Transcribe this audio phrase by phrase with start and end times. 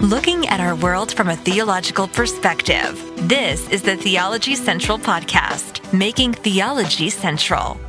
[0.00, 3.02] looking at our world from a theological perspective.
[3.28, 7.80] This is the Theology Central Podcast, making theology central.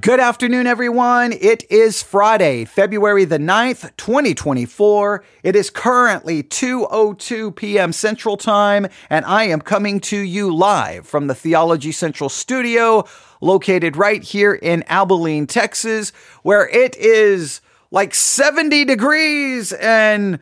[0.00, 1.32] Good afternoon, everyone.
[1.32, 5.24] It is Friday, February the 9th, 2024.
[5.44, 7.92] It is currently 2.02 p.m.
[7.92, 13.04] Central Time, and I am coming to you live from the Theology Central studio,
[13.40, 16.10] located right here in Abilene, Texas,
[16.42, 17.60] where it is
[17.92, 20.40] like 70 degrees and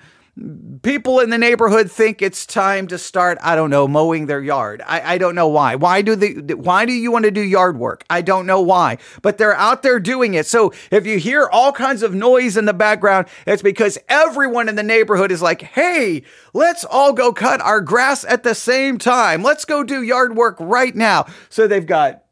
[0.83, 4.81] people in the neighborhood think it's time to start i don't know mowing their yard.
[4.87, 5.75] I, I don't know why.
[5.75, 8.05] Why do they why do you want to do yard work?
[8.09, 8.99] I don't know why.
[9.21, 10.47] But they're out there doing it.
[10.47, 14.77] So if you hear all kinds of noise in the background it's because everyone in
[14.77, 16.23] the neighborhood is like hey
[16.55, 19.43] let's all go cut our grass at the same time.
[19.43, 21.27] Let's go do yard work right now.
[21.51, 22.23] So they've got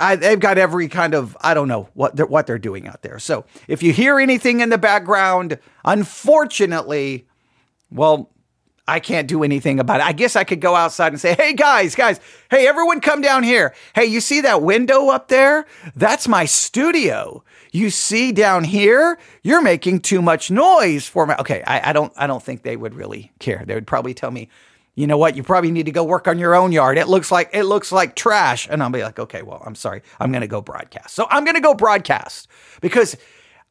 [0.00, 3.02] I, they've got every kind of I don't know what they're, what they're doing out
[3.02, 3.18] there.
[3.18, 7.26] So if you hear anything in the background, unfortunately,
[7.90, 8.30] well,
[8.88, 10.06] I can't do anything about it.
[10.06, 12.18] I guess I could go outside and say, "Hey guys, guys,
[12.50, 13.72] hey everyone, come down here.
[13.94, 15.64] Hey, you see that window up there?
[15.94, 17.44] That's my studio.
[17.70, 22.12] You see down here, you're making too much noise for me." Okay, I, I don't
[22.16, 23.62] I don't think they would really care.
[23.64, 24.48] They would probably tell me,
[24.94, 25.36] you know what?
[25.36, 26.98] You probably need to go work on your own yard.
[26.98, 28.68] It looks like it looks like trash.
[28.70, 30.02] And I'll be like, okay, well, I'm sorry.
[30.18, 31.14] I'm going to go broadcast.
[31.14, 32.48] So I'm going to go broadcast
[32.80, 33.16] because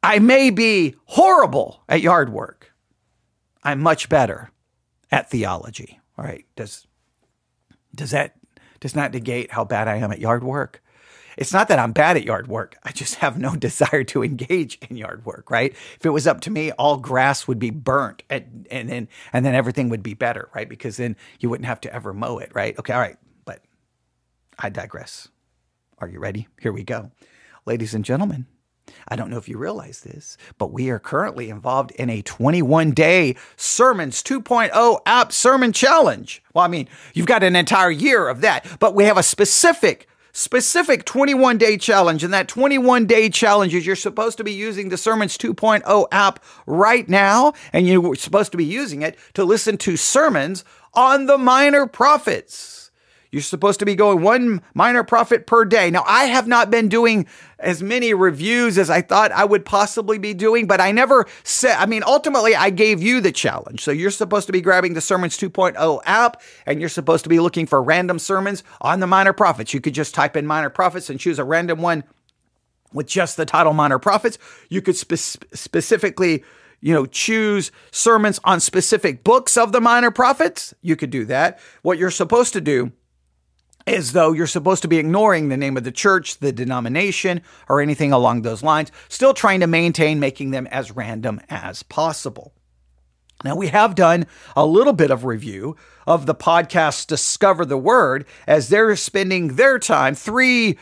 [0.02, 2.72] I may be horrible at yard work.
[3.62, 4.50] I'm much better
[5.10, 6.00] at theology.
[6.18, 6.44] All right.
[6.56, 6.86] Does
[7.94, 8.34] does that
[8.80, 10.82] does not negate how bad I am at yard work?
[11.36, 12.76] It's not that I'm bad at yard work.
[12.84, 15.72] I just have no desire to engage in yard work, right?
[15.72, 19.44] If it was up to me, all grass would be burnt and, and then and
[19.44, 20.68] then everything would be better, right?
[20.68, 22.78] Because then you wouldn't have to ever mow it, right?
[22.78, 23.16] Okay, all right.
[23.44, 23.62] But
[24.58, 25.28] I digress.
[25.98, 26.48] Are you ready?
[26.60, 27.10] Here we go.
[27.66, 28.46] Ladies and gentlemen,
[29.08, 32.92] I don't know if you realize this, but we are currently involved in a 21
[32.92, 36.42] day Sermons 2.0 app sermon challenge.
[36.54, 40.08] Well, I mean, you've got an entire year of that, but we have a specific
[40.32, 42.24] specific 21 day challenge.
[42.24, 46.42] And that 21 day challenge is you're supposed to be using the Sermons 2.0 app
[46.66, 50.64] right now, and you're supposed to be using it to listen to sermons
[50.94, 52.79] on the minor prophets.
[53.32, 55.90] You're supposed to be going one minor prophet per day.
[55.90, 57.26] Now, I have not been doing
[57.60, 61.76] as many reviews as I thought I would possibly be doing, but I never said,
[61.76, 63.82] I mean, ultimately, I gave you the challenge.
[63.84, 67.38] So you're supposed to be grabbing the Sermons 2.0 app and you're supposed to be
[67.38, 69.72] looking for random sermons on the minor prophets.
[69.72, 72.02] You could just type in minor prophets and choose a random one
[72.92, 74.38] with just the title minor prophets.
[74.68, 76.42] You could spe- specifically
[76.82, 80.72] you know, choose sermons on specific books of the minor prophets.
[80.80, 81.60] You could do that.
[81.82, 82.92] What you're supposed to do
[83.94, 87.80] as though you're supposed to be ignoring the name of the church, the denomination, or
[87.80, 92.52] anything along those lines, still trying to maintain making them as random as possible.
[93.44, 98.26] Now, we have done a little bit of review of the podcast Discover the Word
[98.46, 100.78] as they're spending their time three,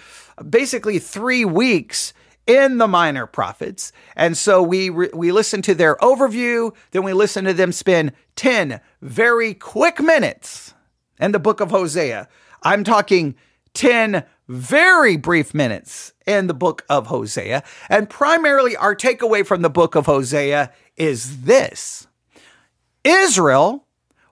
[0.48, 2.12] basically three weeks
[2.48, 3.92] in the minor prophets.
[4.16, 8.12] And so we re- we listen to their overview, then we listen to them spend
[8.36, 10.74] 10 very quick minutes
[11.20, 12.28] in the book of Hosea
[12.62, 13.34] I'm talking
[13.74, 17.62] 10 very brief minutes in the book of Hosea.
[17.88, 22.06] And primarily, our takeaway from the book of Hosea is this
[23.04, 23.86] Israel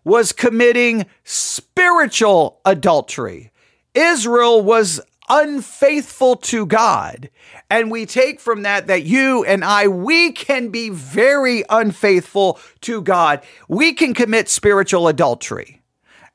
[0.05, 3.51] was committing spiritual adultery.
[3.95, 7.31] Israel was unfaithful to God.
[7.69, 13.01] And we take from that that you and I, we can be very unfaithful to
[13.03, 13.43] God.
[13.69, 15.83] We can commit spiritual adultery.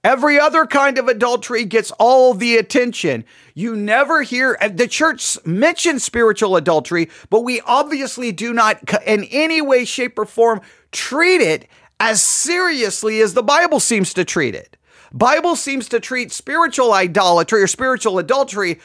[0.03, 3.23] Every other kind of adultery gets all the attention.
[3.53, 9.25] You never hear uh, the church mention spiritual adultery, but we obviously do not in
[9.25, 11.67] any way, shape, or form treat it
[11.99, 14.75] as seriously as the Bible seems to treat it.
[15.13, 18.79] Bible seems to treat spiritual idolatry or spiritual adultery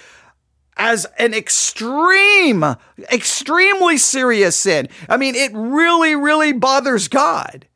[0.77, 2.63] as an extreme,
[3.11, 4.89] extremely serious sin.
[5.09, 7.67] I mean, it really, really bothers God.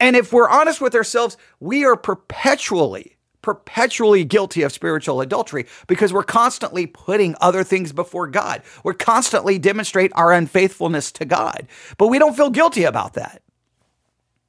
[0.00, 6.12] And if we're honest with ourselves, we are perpetually, perpetually guilty of spiritual adultery because
[6.12, 8.62] we're constantly putting other things before God.
[8.82, 11.68] We're constantly demonstrate our unfaithfulness to God,
[11.98, 13.42] but we don't feel guilty about that.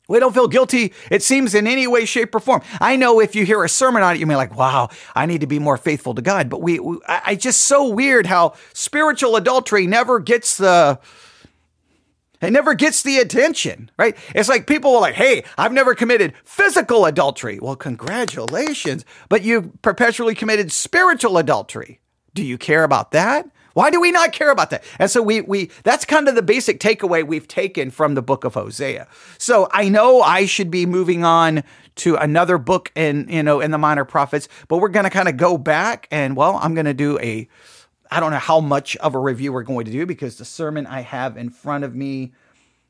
[0.08, 2.62] We don't feel guilty, it seems, in any way, shape, or form.
[2.82, 5.26] I know if you hear a sermon on it, you may be like, wow, I
[5.26, 6.50] need to be more faithful to God.
[6.50, 11.00] But we, we I, I just so weird how spiritual adultery never gets the,
[12.42, 14.16] it never gets the attention, right?
[14.34, 17.60] It's like people are like, hey, I've never committed physical adultery.
[17.60, 22.00] Well, congratulations, but you perpetually committed spiritual adultery.
[22.34, 23.50] Do you care about that?
[23.74, 24.84] Why do we not care about that?
[25.00, 28.44] And so we we that's kind of the basic takeaway we've taken from the book
[28.44, 29.08] of Hosea.
[29.38, 31.64] So I know I should be moving on
[31.96, 35.30] to another book in you know in the minor prophets, but we're going to kind
[35.30, 37.48] of go back and well, I'm going to do a
[38.12, 40.86] I don't know how much of a review we're going to do because the sermon
[40.86, 42.34] I have in front of me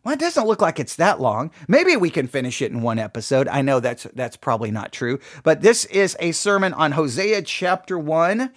[0.03, 1.51] well, it doesn't look like it's that long.
[1.67, 3.47] Maybe we can finish it in one episode.
[3.47, 7.99] I know that's that's probably not true, but this is a sermon on Hosea chapter
[7.99, 8.51] 1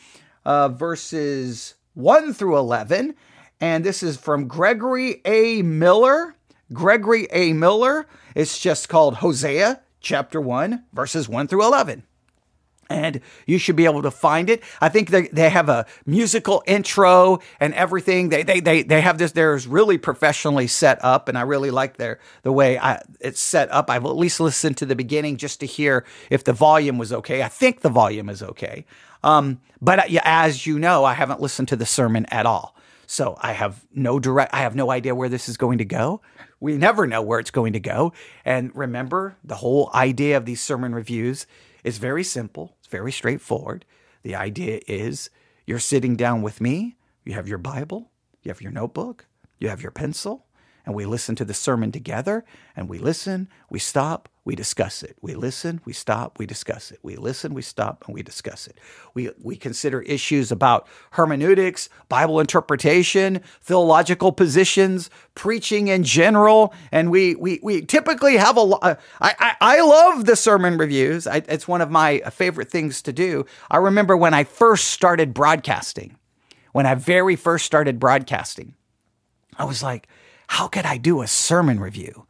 [0.47, 3.15] uh, verses 1 through 11.
[3.61, 5.63] And this is from Gregory A.
[5.63, 6.35] Miller.
[6.73, 7.53] Gregory A.
[7.53, 8.07] Miller.
[8.35, 12.05] It's just called Hosea chapter 1, verses 1 through 11
[12.89, 14.63] and you should be able to find it.
[14.81, 18.29] I think they, they have a musical intro and everything.
[18.29, 21.29] They, they, they, they have this, there's really professionally set up.
[21.29, 23.91] And I really like their, the way I, it's set up.
[23.91, 27.43] I've at least listened to the beginning just to hear if the volume was okay.
[27.43, 28.85] I think the volume is okay.
[29.23, 32.77] Um, but uh, as you know, I haven't listened to the sermon at all.
[33.07, 36.21] So I have no direct, I have no idea where this is going to go.
[36.61, 38.13] We never know where it's going to go.
[38.45, 41.47] And remember, the whole idea of these sermon reviews
[41.85, 42.75] is very simple.
[42.81, 43.85] It's very straightforward.
[44.23, 45.31] The idea is
[45.67, 48.11] you're sitting down with me, you have your Bible,
[48.43, 49.27] you have your notebook,
[49.59, 50.47] you have your pencil,
[50.85, 52.45] and we listen to the sermon together
[52.75, 55.17] and we listen, we stop, we discuss it.
[55.23, 56.99] We listen, we stop, we discuss it.
[57.03, 58.79] We listen, we stop, and we discuss it.
[59.15, 67.35] We, we consider issues about hermeneutics, Bible interpretation, theological positions, preaching in general, and we,
[67.37, 68.81] we, we typically have a lot.
[68.83, 71.27] Uh, I, I, I love the sermon reviews.
[71.27, 73.47] I, it's one of my favorite things to do.
[73.71, 76.19] I remember when I first started broadcasting,
[76.73, 78.75] when I very first started broadcasting,
[79.57, 80.07] I was like,
[80.49, 82.27] how could I do a sermon review?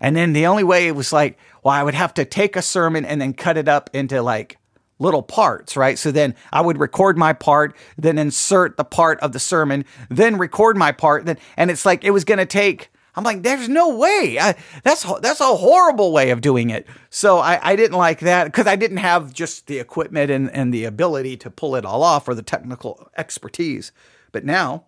[0.00, 2.62] And then the only way it was like, well, I would have to take a
[2.62, 4.58] sermon and then cut it up into like
[4.98, 5.98] little parts, right?
[5.98, 10.38] So then I would record my part, then insert the part of the sermon, then
[10.38, 13.68] record my part, then and it's like it was going to take I'm like, there's
[13.68, 14.38] no way.
[14.40, 14.54] I,
[14.84, 16.86] that's that's a horrible way of doing it.
[17.10, 20.72] So I, I didn't like that because I didn't have just the equipment and, and
[20.72, 23.90] the ability to pull it all off or the technical expertise.
[24.32, 24.84] But now,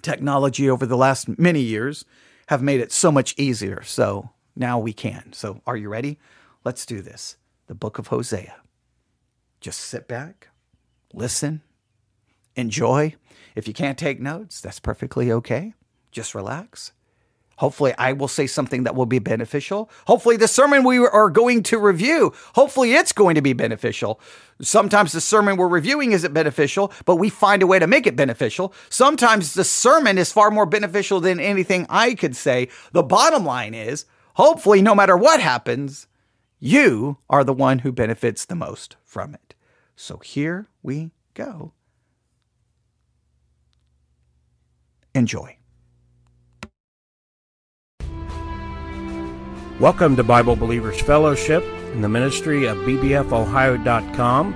[0.00, 2.04] technology over the last many years
[2.46, 3.82] have made it so much easier.
[3.84, 5.32] So now we can.
[5.32, 6.18] So are you ready?
[6.64, 7.36] Let's do this.
[7.66, 8.56] The book of Hosea.
[9.60, 10.48] Just sit back,
[11.12, 11.62] listen,
[12.54, 13.14] enjoy.
[13.54, 15.74] If you can't take notes, that's perfectly okay.
[16.12, 16.92] Just relax.
[17.56, 19.90] Hopefully, I will say something that will be beneficial.
[20.06, 24.20] Hopefully, the sermon we are going to review, hopefully, it's going to be beneficial.
[24.60, 28.16] Sometimes the sermon we're reviewing isn't beneficial, but we find a way to make it
[28.16, 28.74] beneficial.
[28.90, 32.68] Sometimes the sermon is far more beneficial than anything I could say.
[32.92, 34.04] The bottom line is,
[34.34, 36.06] hopefully, no matter what happens,
[36.58, 39.54] you are the one who benefits the most from it.
[39.94, 41.72] So here we go.
[45.14, 45.56] Enjoy.
[49.78, 51.62] Welcome to Bible Believers Fellowship
[51.92, 54.54] in the ministry of bbfohio.com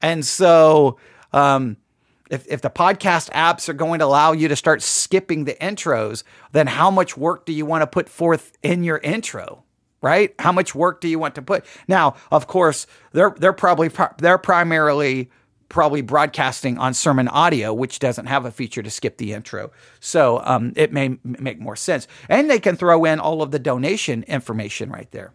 [0.00, 0.98] and so
[1.32, 1.76] um,
[2.30, 6.22] if, if the podcast apps are going to allow you to start skipping the intros,
[6.52, 9.64] then how much work do you want to put forth in your intro?
[10.00, 10.32] Right?
[10.38, 11.64] How much work do you want to put?
[11.88, 15.30] Now, of course, they're they're probably they're primarily
[15.68, 19.70] probably broadcasting on sermon audio, which doesn't have a feature to skip the intro.
[20.00, 22.06] So um, it may make more sense.
[22.28, 25.32] And they can throw in all of the donation information right there.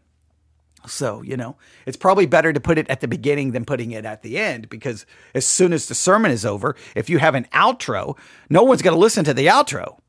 [0.87, 4.05] So, you know, it's probably better to put it at the beginning than putting it
[4.05, 7.47] at the end because as soon as the sermon is over, if you have an
[7.53, 8.17] outro,
[8.49, 9.99] no one's going to listen to the outro.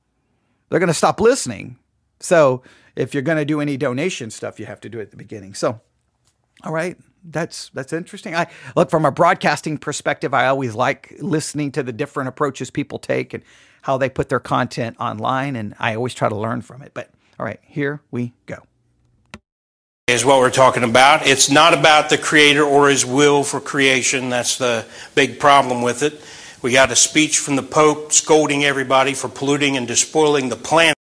[0.69, 1.79] They're going to stop listening.
[2.21, 2.63] So,
[2.97, 5.17] if you're going to do any donation stuff, you have to do it at the
[5.17, 5.55] beginning.
[5.55, 5.81] So,
[6.63, 8.35] all right, that's that's interesting.
[8.37, 12.99] I look from a broadcasting perspective, I always like listening to the different approaches people
[12.99, 13.43] take and
[13.83, 16.93] how they put their content online and I always try to learn from it.
[16.95, 18.63] But all right, here we go
[20.07, 21.27] is what we're talking about.
[21.27, 24.29] It's not about the creator or his will for creation.
[24.29, 24.85] That's the
[25.15, 26.21] big problem with it.
[26.61, 30.95] We got a speech from the Pope scolding everybody for polluting and despoiling the planet.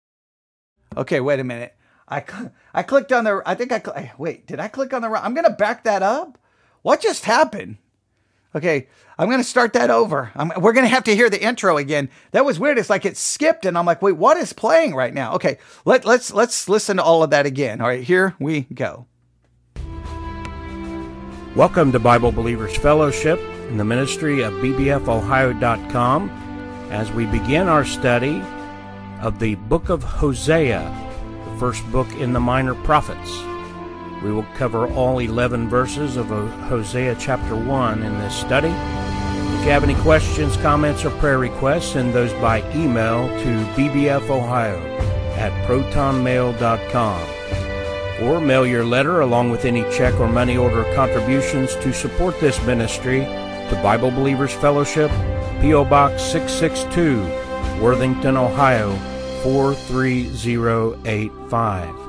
[0.97, 1.77] Okay, wait a minute.
[2.09, 2.25] I,
[2.73, 5.11] I clicked on the, I think I, cl- eh, wait, did I click on the,
[5.11, 5.23] wrong?
[5.23, 6.39] I'm going to back that up?
[6.81, 7.77] What just happened?
[8.57, 8.87] Okay,
[9.19, 10.31] I'm going to start that over.
[10.37, 12.09] I'm, we're going to have to hear the intro again.
[12.31, 12.79] That was weird.
[12.79, 15.35] It's like it skipped, and I'm like, wait, what is playing right now?
[15.35, 17.81] Okay, let, let's let's listen to all of that again.
[17.81, 19.07] All right, here we go.
[21.57, 26.31] Welcome to Bible Believers Fellowship in the ministry of bbfohio.com
[26.91, 28.41] as we begin our study
[29.21, 30.81] of the book of Hosea,
[31.49, 33.54] the first book in the Minor Prophets.
[34.25, 38.71] We will cover all 11 verses of uh, Hosea chapter 1 in this study.
[38.71, 44.81] If you have any questions, comments, or prayer requests, send those by email to bbfohio
[45.37, 47.21] at protonmail.com
[48.23, 52.59] or mail your letter along with any check or money order contributions to support this
[52.65, 55.11] ministry to Bible Believers Fellowship,
[55.61, 55.85] P.O.
[55.85, 57.21] Box 662,
[57.83, 58.97] Worthington, Ohio
[59.43, 62.04] 43085.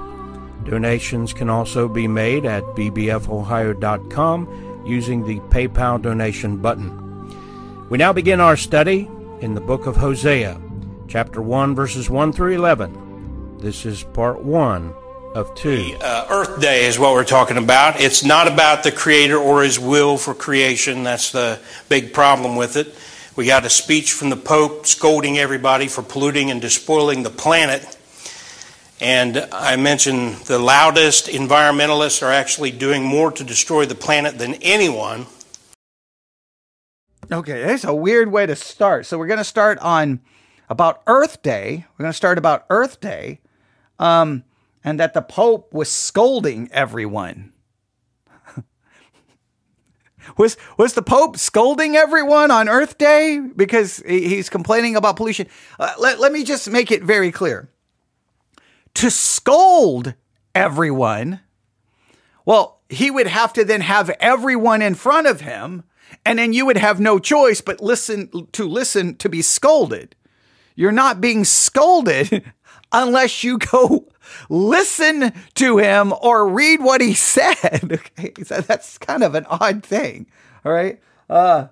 [0.65, 4.47] Donations can also be made at bbfohio.com
[4.85, 7.87] using the PayPal donation button.
[7.89, 9.09] We now begin our study
[9.41, 10.59] in the book of Hosea,
[11.07, 13.57] chapter 1, verses 1 through 11.
[13.59, 14.93] This is part 1
[15.35, 15.97] of 2.
[16.01, 17.99] Uh, Earth Day is what we're talking about.
[17.99, 21.03] It's not about the Creator or His will for creation.
[21.03, 22.95] That's the big problem with it.
[23.35, 27.94] We got a speech from the Pope scolding everybody for polluting and despoiling the planet.
[29.01, 34.53] And I mentioned the loudest environmentalists are actually doing more to destroy the planet than
[34.55, 35.25] anyone.
[37.29, 39.05] Okay, that's a weird way to start.
[39.05, 40.21] So we're going to start on
[40.69, 41.85] about Earth Day.
[41.97, 43.41] We're going to start about Earth Day,
[43.99, 44.43] um,
[44.83, 47.51] and that the Pope was scolding everyone.
[50.37, 55.47] was was the Pope scolding everyone on Earth Day because he's complaining about pollution?
[55.79, 57.69] Uh, let, let me just make it very clear
[58.95, 60.13] to scold
[60.53, 61.41] everyone,
[62.45, 65.83] well, he would have to then have everyone in front of him,
[66.25, 70.15] and then you would have no choice but listen to listen to be scolded.
[70.75, 72.51] You're not being scolded
[72.91, 74.07] unless you go
[74.49, 77.91] listen to him or read what he said.
[77.91, 80.27] Okay, so that's kind of an odd thing.
[80.63, 80.99] All right.
[81.29, 81.67] Uh,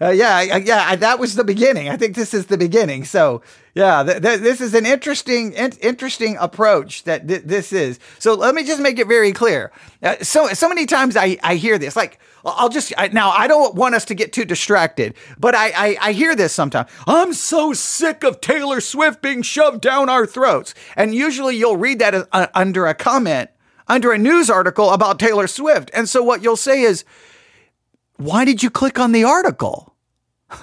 [0.00, 1.88] uh, yeah, yeah, that was the beginning.
[1.88, 3.04] I think this is the beginning.
[3.04, 3.42] So,
[3.74, 7.98] yeah, th- th- this is an interesting, in- interesting approach that th- this is.
[8.18, 9.70] So, let me just make it very clear.
[10.02, 11.94] Uh, so, so many times I, I hear this.
[11.94, 13.30] Like, I'll just I, now.
[13.30, 16.90] I don't want us to get too distracted, but I, I, I hear this sometimes.
[17.06, 22.00] I'm so sick of Taylor Swift being shoved down our throats, and usually you'll read
[22.00, 23.50] that as, uh, under a comment
[23.88, 27.04] under a news article about Taylor Swift, and so what you'll say is,
[28.22, 29.94] "Why did you click on the article?"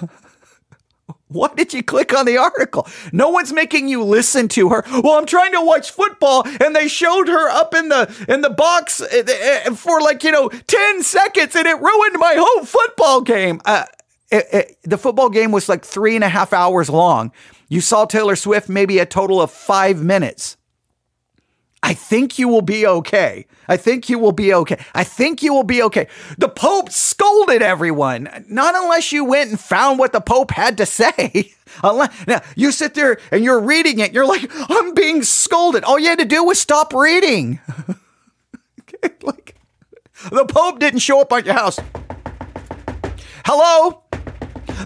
[1.30, 2.88] Why did you click on the article?
[3.12, 4.82] No one's making you listen to her.
[5.00, 8.50] Well, I'm trying to watch football and they showed her up in the in the
[8.50, 12.64] box eh, eh, eh, for like, you know, 10 seconds and it ruined my whole
[12.64, 13.60] football game.
[13.64, 13.84] Uh,
[14.32, 17.30] it, it, the football game was like three and a half hours long.
[17.68, 20.56] You saw Taylor Swift maybe a total of five minutes.
[21.82, 23.46] I think you will be okay.
[23.66, 24.78] I think you will be okay.
[24.94, 26.08] I think you will be okay.
[26.36, 30.86] The Pope scolded everyone, not unless you went and found what the Pope had to
[30.86, 31.54] say.
[31.82, 35.84] now, you sit there and you're reading it, you're like, I'm being scolded.
[35.84, 37.60] All you had to do was stop reading.
[38.80, 39.56] okay, like,
[40.30, 41.78] the Pope didn't show up at your house.
[43.46, 44.02] Hello?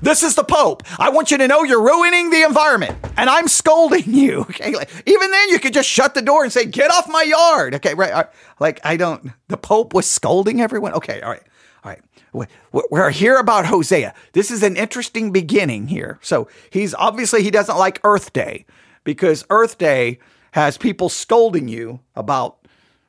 [0.05, 0.83] This is the Pope.
[0.99, 4.43] I want you to know you're ruining the environment and I'm scolding you.
[4.43, 4.75] Okay.
[4.75, 7.75] Like, even then, you could just shut the door and say, get off my yard.
[7.77, 7.95] Okay.
[7.95, 8.27] Right.
[8.61, 10.93] Like, I don't, the Pope was scolding everyone.
[10.93, 11.23] Okay.
[11.23, 11.43] All right.
[11.85, 12.51] All right.
[12.91, 14.13] We're here about Hosea.
[14.35, 16.19] This is an interesting beginning here.
[16.21, 18.67] So he's obviously he doesn't like Earth Day
[19.05, 20.19] because Earth Day
[20.51, 22.59] has people scolding you about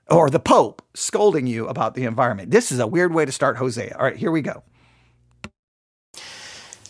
[0.10, 2.52] or the Pope scolding you about the environment.
[2.52, 3.98] This is a weird way to start Hosea.
[3.98, 4.64] All right, here we go.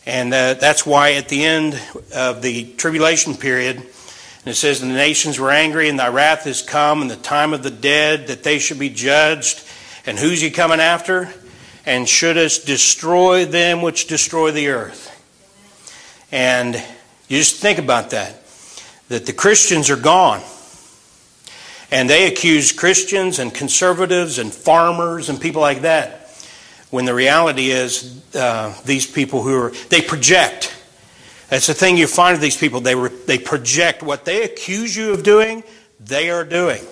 [0.06, 1.82] And uh, that's why at the end
[2.14, 6.62] of the tribulation period, and it says, The nations were angry, and thy wrath is
[6.62, 9.64] come, and the time of the dead, that they should be judged.
[10.06, 11.34] And who's he coming after?
[11.88, 15.12] And shouldest destroy them which destroy the earth.
[16.32, 16.76] And
[17.28, 18.36] you just think about that.
[19.10, 20.42] That the Christians are gone.
[21.92, 26.25] And they accuse Christians and conservatives and farmers and people like that.
[26.96, 30.74] When the reality is, uh, these people who are, they project.
[31.50, 32.80] That's the thing you find with these people.
[32.80, 35.66] They, re, they project what they accuse you of doing,
[36.00, 36.86] they are doing.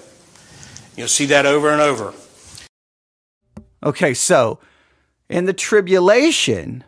[0.97, 2.13] You'll see that over and over.
[3.81, 4.59] Okay, so
[5.29, 6.83] in the tribulation,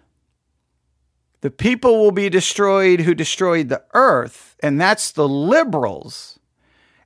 [1.39, 6.37] the people will be destroyed who destroyed the earth, and that's the liberals.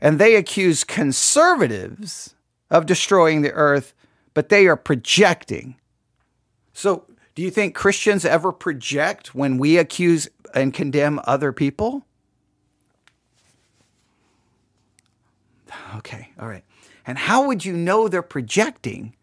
[0.01, 2.33] And they accuse conservatives
[2.71, 3.93] of destroying the earth,
[4.33, 5.75] but they are projecting.
[6.79, 7.03] So,
[7.35, 12.05] do you think Christians ever project when we accuse and condemn other people?
[15.97, 16.63] Okay, all right.
[17.05, 19.13] And how would you know they're projecting?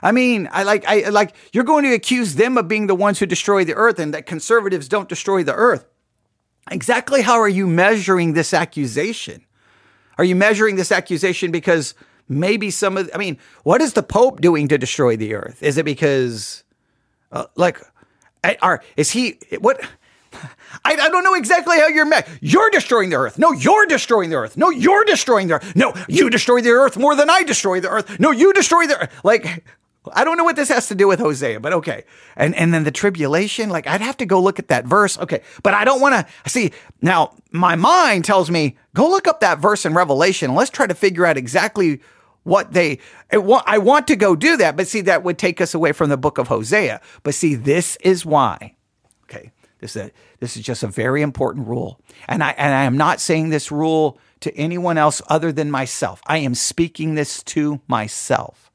[0.00, 3.18] I mean, I like I like you're going to accuse them of being the ones
[3.18, 5.86] who destroy the earth and that conservatives don't destroy the earth.
[6.70, 9.44] Exactly how are you measuring this accusation?
[10.18, 11.94] Are you measuring this accusation because
[12.28, 15.62] maybe some of I mean, what is the pope doing to destroy the earth?
[15.62, 16.64] Is it because
[17.32, 17.80] uh, like
[18.62, 19.80] are is he what
[20.84, 22.28] I, I don't know exactly how you're met.
[22.40, 23.38] You're destroying the earth.
[23.38, 24.56] No, you're destroying the earth.
[24.56, 25.74] No, you're destroying the earth.
[25.74, 28.20] No, you destroy the earth more than I destroy the earth.
[28.20, 29.24] No, you destroy the earth.
[29.24, 29.64] Like,
[30.12, 32.04] I don't know what this has to do with Hosea, but okay.
[32.36, 35.18] And and then the tribulation, like I'd have to go look at that verse.
[35.18, 35.42] Okay.
[35.62, 39.58] But I don't want to see now my mind tells me go look up that
[39.58, 42.00] verse in Revelation let's try to figure out exactly
[42.46, 45.92] what they I want to go do that, but see that would take us away
[45.92, 47.00] from the book of Hosea.
[47.22, 48.76] But see, this is why.
[49.24, 49.50] Okay.
[49.80, 52.00] This is a, this is just a very important rule.
[52.28, 56.22] And I and I am not saying this rule to anyone else other than myself.
[56.26, 58.70] I am speaking this to myself.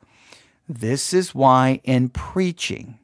[0.68, 3.00] This is why in preaching,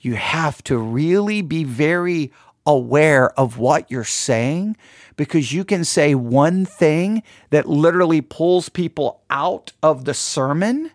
[0.00, 2.32] you have to really be very
[2.66, 4.76] aware of what you're saying
[5.16, 10.90] because you can say one thing that literally pulls people out of the sermon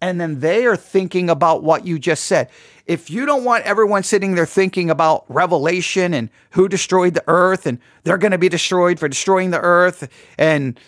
[0.00, 2.50] and then they are thinking about what you just said.
[2.86, 7.66] If you don't want everyone sitting there thinking about Revelation and who destroyed the earth
[7.66, 10.78] and they're going to be destroyed for destroying the earth and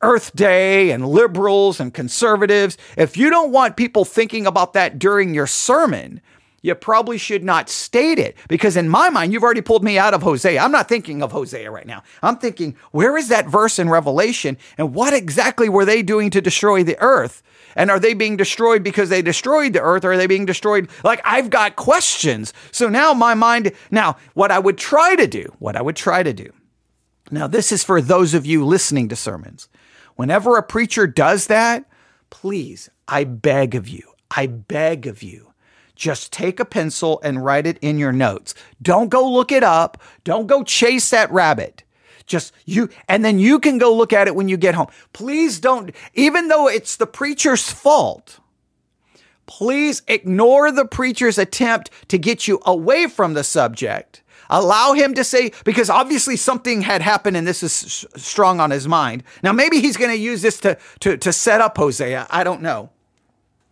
[0.00, 5.34] Earth Day and liberals and conservatives, if you don't want people thinking about that during
[5.34, 6.20] your sermon,
[6.62, 10.14] you probably should not state it because in my mind, you've already pulled me out
[10.14, 10.60] of Hosea.
[10.60, 12.02] I'm not thinking of Hosea right now.
[12.22, 16.40] I'm thinking, where is that verse in Revelation and what exactly were they doing to
[16.40, 17.42] destroy the earth?
[17.74, 20.88] And are they being destroyed because they destroyed the earth or are they being destroyed?
[21.04, 22.52] Like, I've got questions.
[22.70, 26.22] So now my mind, now what I would try to do, what I would try
[26.22, 26.52] to do
[27.32, 29.68] now, this is for those of you listening to sermons.
[30.16, 31.86] Whenever a preacher does that,
[32.28, 35.51] please, I beg of you, I beg of you,
[35.94, 38.54] just take a pencil and write it in your notes.
[38.80, 40.00] Don't go look it up.
[40.24, 41.84] Don't go chase that rabbit.
[42.26, 44.88] Just you, and then you can go look at it when you get home.
[45.12, 48.38] Please don't, even though it's the preacher's fault,
[49.46, 55.24] please ignore the preacher's attempt to get you away from the subject Allow him to
[55.24, 59.24] say, because obviously something had happened and this is strong on his mind.
[59.42, 62.26] Now, maybe he's going to use this to, to, to set up Hosea.
[62.28, 62.90] I don't know.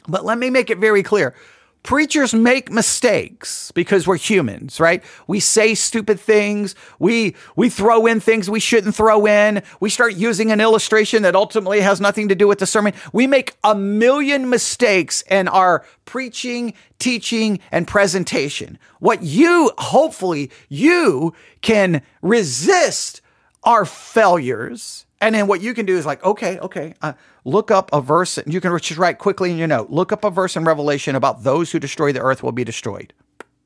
[0.08, 1.34] But let me make it very clear.
[1.82, 5.02] Preachers make mistakes because we're humans, right?
[5.26, 6.74] We say stupid things.
[6.98, 9.62] We, we throw in things we shouldn't throw in.
[9.80, 12.92] We start using an illustration that ultimately has nothing to do with the sermon.
[13.14, 18.78] We make a million mistakes in our preaching, teaching, and presentation.
[18.98, 23.22] What you, hopefully, you can resist
[23.64, 27.12] our failures and then what you can do is like, okay, okay, uh,
[27.44, 28.38] look up a verse.
[28.38, 29.90] And You can just write quickly in your note.
[29.90, 33.12] Look up a verse in Revelation about those who destroy the earth will be destroyed.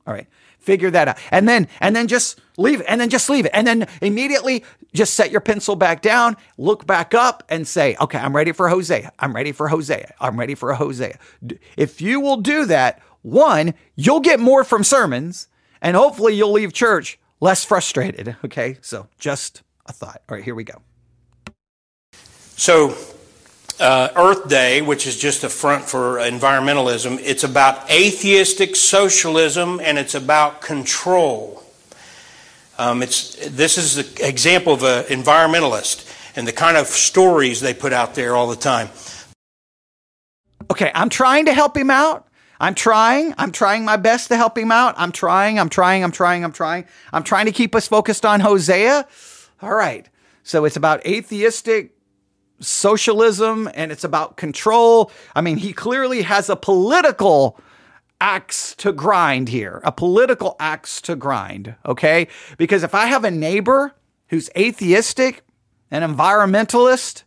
[0.07, 0.27] All right,
[0.59, 3.53] figure that out, and then and then just leave it, and then just leave it,
[3.55, 4.63] and then immediately
[4.93, 8.69] just set your pencil back down, look back up, and say, okay, I'm ready for
[8.69, 9.13] Hosea.
[9.19, 10.13] I'm ready for Hosea.
[10.21, 11.19] I'm ready for a Hosea.
[11.79, 15.49] If you will do that, one, you'll get more from sermons,
[15.81, 18.37] and hopefully you'll leave church less frustrated.
[18.45, 20.21] Okay, so just a thought.
[20.29, 20.83] All right, here we go.
[22.57, 22.97] So
[23.81, 29.99] uh, Earth Day, which is just a front for environmentalism, it's about atheistic socialism and
[29.99, 31.63] it's about control.
[32.79, 37.75] Um, it's, this is an example of an environmentalist and the kind of stories they
[37.75, 38.89] put out there all the time.
[40.71, 42.27] Okay, I'm trying to help him out.
[42.61, 43.35] I'm trying.
[43.37, 44.95] I'm trying my best to help him out.
[44.97, 45.59] I'm trying.
[45.59, 46.03] I'm trying.
[46.03, 46.45] I'm trying.
[46.45, 46.87] I'm trying.
[47.13, 49.07] I'm trying to keep us focused on Hosea.
[49.61, 50.09] All right.
[50.45, 51.94] So it's about atheistic
[52.61, 55.11] socialism and it's about control.
[55.35, 57.59] I mean, he clearly has a political
[58.21, 61.75] axe to grind here, a political axe to grind.
[61.85, 62.29] Okay.
[62.57, 63.95] Because if I have a neighbor
[64.29, 65.43] who's atheistic,
[65.91, 67.25] an environmentalist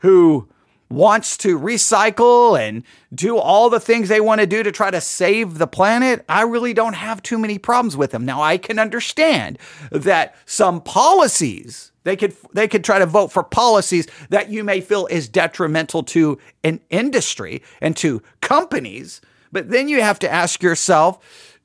[0.00, 0.48] who
[0.90, 2.82] wants to recycle and
[3.12, 6.42] do all the things they want to do to try to save the planet, I
[6.42, 8.24] really don't have too many problems with them.
[8.24, 9.58] Now, I can understand
[9.90, 14.80] that some policies they could they could try to vote for policies that you may
[14.80, 20.62] feel is detrimental to an industry and to companies, but then you have to ask
[20.62, 21.58] yourself,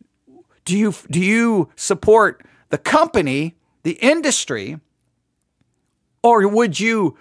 [0.66, 4.80] do you do you support the company, the industry,
[6.24, 7.18] or would you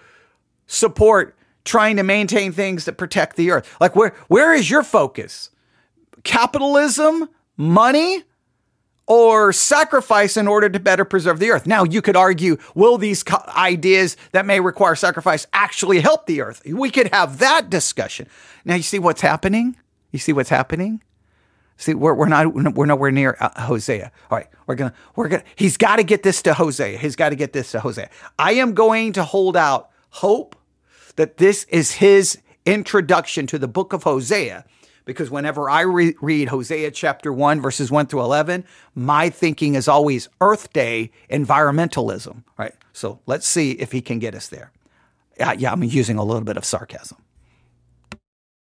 [0.65, 3.75] support trying to maintain things that protect the earth?
[3.81, 5.49] Like where where is your focus?
[6.23, 8.23] Capitalism, money,
[9.09, 11.65] or sacrifice in order to better preserve the earth.
[11.65, 16.61] Now, you could argue, will these ideas that may require sacrifice actually help the earth?
[16.65, 18.27] We could have that discussion.
[18.63, 19.75] Now, you see what's happening?
[20.11, 21.01] You see what's happening?
[21.75, 24.11] See, we're, we're not we're nowhere near uh, Hosea.
[24.29, 25.43] All right, we're gonna we're gonna.
[25.55, 26.97] He's got to get this to Hosea.
[26.97, 28.09] He's got to get this to Hosea.
[28.37, 30.57] I am going to hold out hope
[31.15, 34.65] that this is his introduction to the book of Hosea
[35.09, 39.87] because whenever I re- read Hosea chapter 1, verses 1 through 11, my thinking is
[39.87, 42.75] always Earth Day environmentalism, right?
[42.93, 44.71] So let's see if he can get us there.
[45.39, 47.17] Uh, yeah, I'm using a little bit of sarcasm.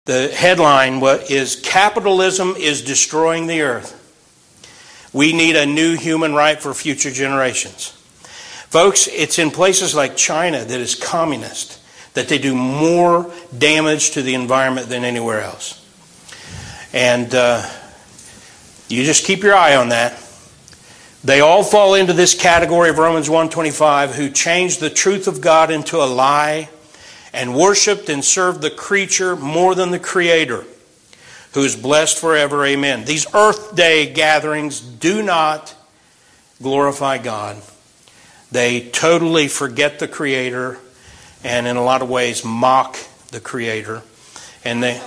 [0.05, 4.05] The headline is Capitalism is Destroying the Earth.
[5.11, 7.89] We need a new human right for future generations.
[8.69, 11.81] Folks, it's in places like China that is communist
[12.13, 15.83] that they do more damage to the environment than anywhere else.
[16.93, 17.69] And uh,
[18.87, 20.23] you just keep your eye on that.
[21.23, 25.71] They all fall into this category of Romans 125 who changed the truth of God
[25.71, 26.69] into a lie
[27.33, 30.63] and worshiped and served the creature more than the creator
[31.53, 32.65] who is blessed forever.
[32.65, 33.03] Amen.
[33.03, 35.75] These earth day gatherings do not
[36.61, 37.61] glorify God.
[38.51, 40.77] They totally forget the creator
[41.43, 42.97] and in a lot of ways mock
[43.31, 44.03] the creator.
[44.63, 45.01] And they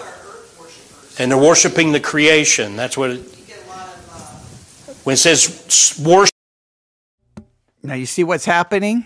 [1.20, 2.76] and they're worshiping the creation.
[2.76, 3.20] That's what it,
[5.04, 6.34] when it says worship.
[7.82, 9.04] Now you see what's happening.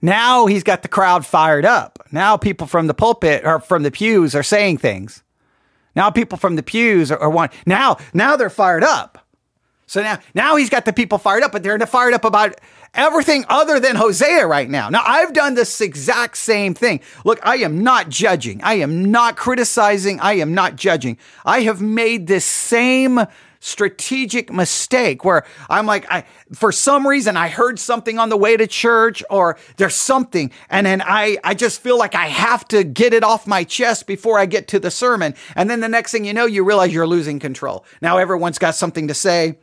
[0.00, 1.98] Now he's got the crowd fired up.
[2.12, 5.24] Now people from the pulpit or from the pews are saying things.
[5.96, 7.48] Now people from the pews are, are one.
[7.66, 9.26] Now now they're fired up.
[9.86, 12.60] So now now he's got the people fired up, but they're fired up about
[12.94, 14.88] everything other than Hosea right now.
[14.88, 17.00] Now, I've done this exact same thing.
[17.24, 18.62] Look, I am not judging.
[18.62, 20.20] I am not criticizing.
[20.20, 21.18] I am not judging.
[21.44, 23.20] I have made this same
[23.64, 28.58] strategic mistake where I'm like, I, for some reason, I heard something on the way
[28.58, 30.50] to church or there's something.
[30.68, 34.06] And then I, I just feel like I have to get it off my chest
[34.06, 35.34] before I get to the sermon.
[35.56, 37.86] And then the next thing you know, you realize you're losing control.
[38.02, 39.58] Now everyone's got something to say.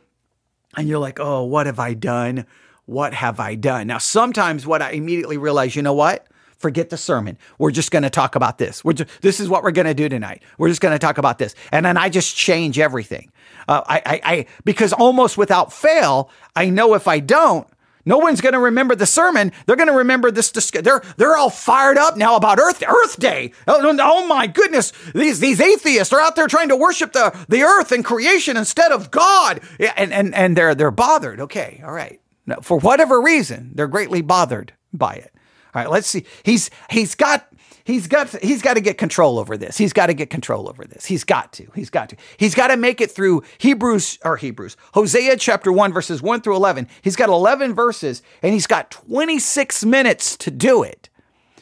[0.76, 2.46] And you're like, oh, what have I done?
[2.86, 3.86] What have I done?
[3.86, 6.26] Now, sometimes what I immediately realize, you know what?
[6.58, 7.38] Forget the sermon.
[7.58, 8.84] We're just going to talk about this.
[8.84, 10.42] We're just, this is what we're going to do tonight.
[10.58, 11.54] We're just going to talk about this.
[11.72, 13.32] And then I just change everything.
[13.66, 17.66] Uh, I, I, I, because almost without fail, I know if I don't,
[18.04, 19.52] no one's going to remember the sermon.
[19.66, 20.50] They're going to remember this.
[20.50, 23.52] They're they're all fired up now about Earth Earth Day.
[23.68, 27.62] Oh, oh, my goodness, these these atheists are out there trying to worship the the
[27.62, 29.60] earth and creation instead of God,
[29.96, 31.40] and and and they're they're bothered.
[31.40, 32.21] Okay, all right.
[32.46, 35.32] No, for whatever reason, they're greatly bothered by it.
[35.74, 36.24] All right, let's see.
[36.42, 37.48] He's he's got
[37.84, 39.78] he's got he's got to get control over this.
[39.78, 41.06] He's got to get control over this.
[41.06, 41.66] He's got to.
[41.74, 42.16] He's got to.
[42.36, 44.76] He's got to make it through Hebrews or Hebrews.
[44.94, 46.88] Hosea chapter 1 verses 1 through 11.
[47.00, 51.08] He's got 11 verses and he's got 26 minutes to do it.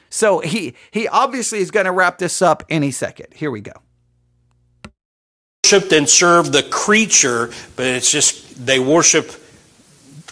[0.08, 3.28] So he he obviously is going to wrap this up any second.
[3.34, 3.72] Here we go.
[5.64, 9.30] Worshipped and served the creature, but it's just they worship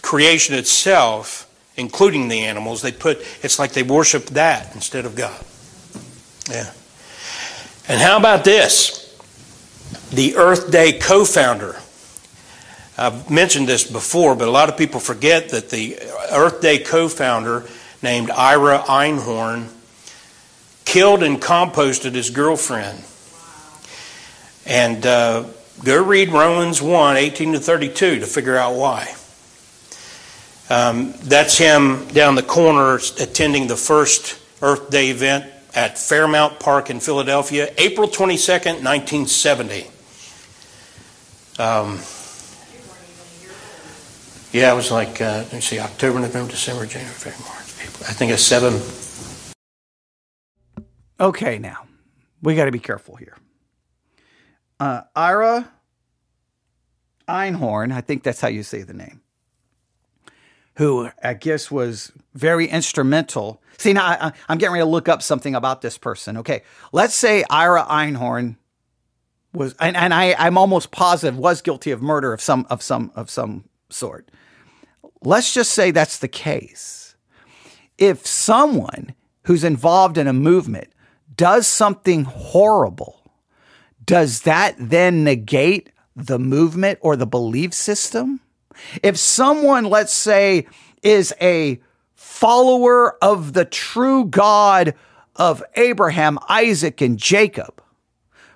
[0.01, 5.43] creation itself, including the animals, they put it's like they worship that instead of God.
[6.49, 6.71] Yeah.
[7.87, 9.05] And how about this?
[10.11, 11.75] The Earth Day co founder.
[12.97, 15.97] I've mentioned this before, but a lot of people forget that the
[16.31, 17.65] Earth Day co founder,
[18.01, 19.69] named Ira Einhorn,
[20.85, 23.03] killed and composted his girlfriend.
[24.65, 25.45] And uh,
[25.83, 29.15] go read Romans 1 18 to 32 to figure out why.
[30.69, 36.89] Um, that's him down the corner attending the first Earth Day event at Fairmount Park
[36.89, 39.87] in Philadelphia, April 22nd, 1970.
[41.59, 41.99] Um,
[44.51, 48.05] yeah, it was like, uh, let me see, October, November, December, January, February, March, April.
[48.07, 48.81] I think it's seven.
[51.19, 51.85] Okay, now,
[52.41, 53.35] we got to be careful here.
[54.79, 55.69] Uh, Ira
[57.27, 59.18] Einhorn, I think that's how you say the name,
[60.79, 63.61] who I guess was very instrumental.
[63.77, 66.37] See, now I, am getting ready to look up something about this person.
[66.37, 66.63] Okay,
[66.93, 68.55] let's say Ira Einhorn
[69.53, 73.11] was, and, and I, I'm almost positive was guilty of murder of some of some
[73.13, 74.31] of some sort.
[75.21, 77.17] Let's just say that's the case.
[77.97, 80.93] If someone who's involved in a movement
[81.35, 83.33] does something horrible,
[84.05, 88.39] does that then negate the movement or the belief system?
[89.03, 90.67] If someone, let's say,
[91.03, 91.79] is a
[92.13, 94.93] follower of the true God
[95.35, 97.81] of Abraham, Isaac, and Jacob,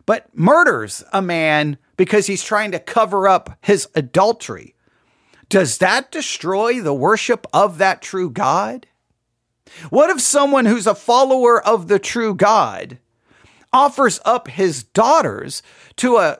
[0.05, 4.75] but murders a man because he's trying to cover up his adultery,
[5.49, 8.87] does that destroy the worship of that true God?
[9.89, 12.99] What if someone who's a follower of the true God
[13.71, 15.63] offers up his daughters
[15.97, 16.39] to a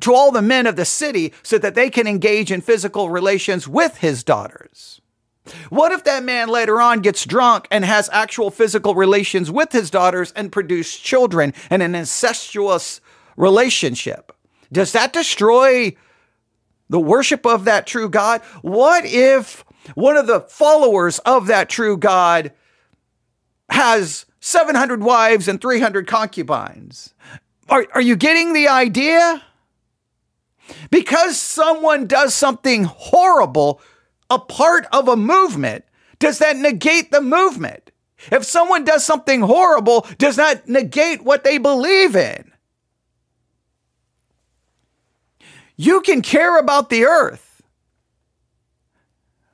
[0.00, 3.68] to all the men of the city so that they can engage in physical relations
[3.68, 5.00] with his daughters?
[5.68, 9.90] What if that man later on gets drunk and has actual physical relations with his
[9.90, 13.00] daughters and produce children in an incestuous
[13.36, 14.32] relationship?
[14.72, 15.96] Does that destroy
[16.88, 18.42] the worship of that true God?
[18.62, 22.52] What if one of the followers of that true God
[23.70, 27.14] has 700 wives and 300 concubines?
[27.68, 29.42] Are, are you getting the idea?
[30.90, 33.80] Because someone does something horrible,
[34.28, 35.84] a part of a movement,
[36.18, 37.90] does that negate the movement?
[38.30, 42.52] If someone does something horrible, does that negate what they believe in?
[45.76, 47.62] You can care about the earth,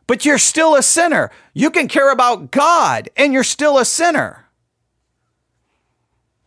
[0.09, 1.31] but you're still a sinner.
[1.55, 4.46] You can care about God, and you're still a sinner.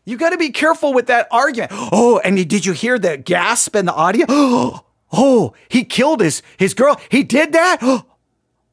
[0.10, 1.72] You got to be careful with that argument.
[1.72, 4.26] Oh, and did you hear the gasp in the audio?
[5.12, 7.02] Oh, he killed his, his girl.
[7.10, 7.80] He did that?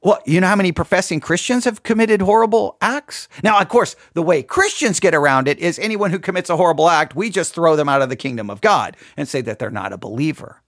[0.02, 3.26] Well, you know how many professing Christians have committed horrible acts?
[3.42, 6.88] Now, of course, the way Christians get around it is anyone who commits a horrible
[6.88, 9.70] act, we just throw them out of the kingdom of God and say that they're
[9.70, 10.62] not a believer.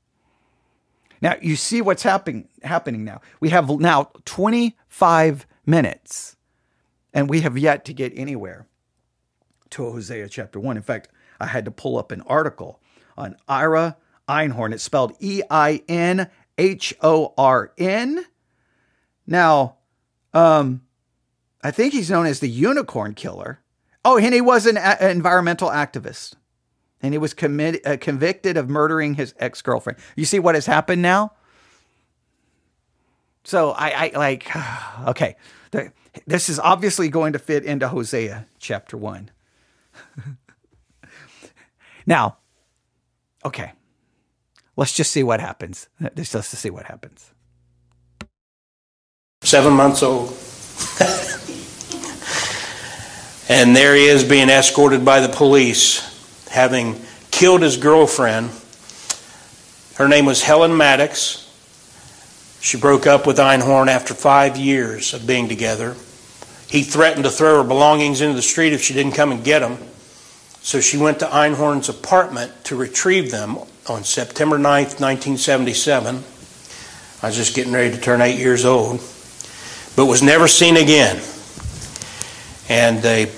[1.21, 3.21] Now, you see what's happening happening now.
[3.39, 6.37] We have now 25 minutes
[7.13, 8.68] and we have yet to get anywhere
[9.71, 10.77] to Hosea chapter 1.
[10.77, 11.09] In fact,
[11.41, 12.81] I had to pull up an article
[13.17, 13.97] on Ira
[14.29, 14.73] Einhorn.
[14.73, 18.25] It's spelled E I N H O R N.
[19.27, 19.77] Now,
[20.35, 20.83] um,
[21.63, 23.61] I think he's known as the unicorn killer.
[24.05, 26.35] Oh, and he was an a- environmental activist.
[27.01, 29.99] And he was commit- uh, convicted of murdering his ex girlfriend.
[30.17, 31.33] You see what has happened now?
[33.45, 34.51] So I, I like,
[35.09, 35.37] okay,
[36.27, 39.31] this is obviously going to fit into Hosea chapter 1.
[42.07, 42.39] now,
[43.45, 43.73] okay,
[44.77, 45.89] let's just see what happens.
[46.01, 47.33] Let's just see what happens.
[49.43, 50.29] Seven months old.
[53.49, 57.01] and there he is being escorted by the police, having
[57.31, 58.51] killed his girlfriend.
[59.95, 61.45] Her name was Helen Maddux.
[62.61, 65.95] She broke up with Einhorn after five years of being together.
[66.69, 69.61] He threatened to throw her belongings into the street if she didn't come and get
[69.61, 69.79] them.
[70.69, 73.57] So she went to Einhorn's apartment to retrieve them
[73.89, 76.17] on September 9th, 1977.
[77.23, 79.01] I was just getting ready to turn eight years old,
[79.97, 81.23] but was never seen again.
[82.69, 83.33] And they,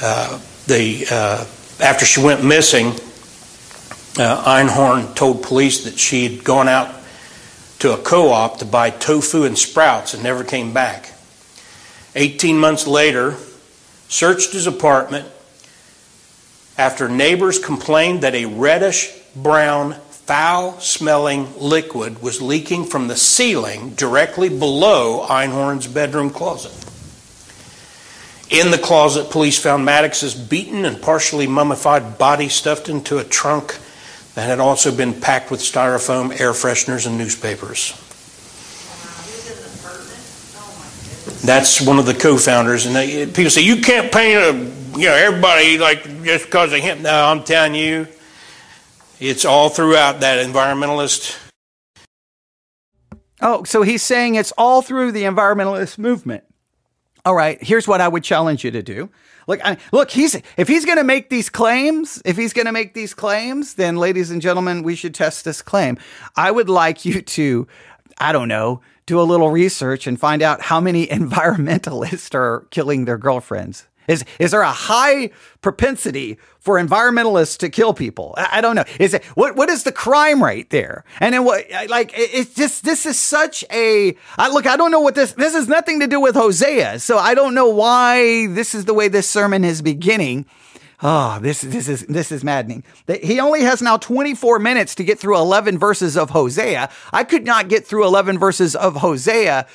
[0.00, 1.44] uh, they, uh,
[1.82, 2.92] after she went missing,
[4.18, 6.94] uh, Einhorn told police that she had gone out
[7.80, 11.12] to a co op to buy tofu and sprouts and never came back.
[12.14, 13.36] 18 months later,
[14.08, 15.28] searched his apartment
[16.78, 23.90] after neighbors complained that a reddish brown, foul smelling liquid was leaking from the ceiling
[23.94, 26.72] directly below Einhorn's bedroom closet.
[28.50, 33.78] In the closet, police found Maddux's beaten and partially mummified body stuffed into a trunk
[34.34, 37.92] that had also been packed with styrofoam, air fresheners, and newspapers.
[41.44, 45.14] That's one of the co-founders, and they, people say you can't paint a you know,
[45.14, 47.02] everybody, like, just because of him.
[47.02, 48.06] No, I'm telling you,
[49.20, 51.36] it's all throughout that environmentalist.
[53.40, 56.44] Oh, so he's saying it's all through the environmentalist movement.
[57.24, 59.10] All right, here's what I would challenge you to do.
[59.48, 62.72] Look, I, look, he's if he's going to make these claims, if he's going to
[62.72, 65.98] make these claims, then ladies and gentlemen, we should test this claim.
[66.34, 67.66] I would like you to
[68.18, 73.04] I don't know, do a little research and find out how many environmentalists are killing
[73.04, 73.86] their girlfriends.
[74.08, 78.34] Is is there a high propensity for environmentalists to kill people?
[78.36, 78.84] I, I, don't know.
[78.98, 81.04] Is it what what is the crime rate there?
[81.20, 84.66] And then what like it's just this is such a I, look.
[84.66, 87.54] I don't know what this this has nothing to do with Hosea, so I don't
[87.54, 90.46] know why this is the way this sermon is beginning.
[91.02, 92.82] Oh, this this is this is maddening.
[93.22, 96.88] He only has now 24 minutes to get through 11 verses of Hosea.
[97.12, 99.66] I could not get through 11 verses of Hosea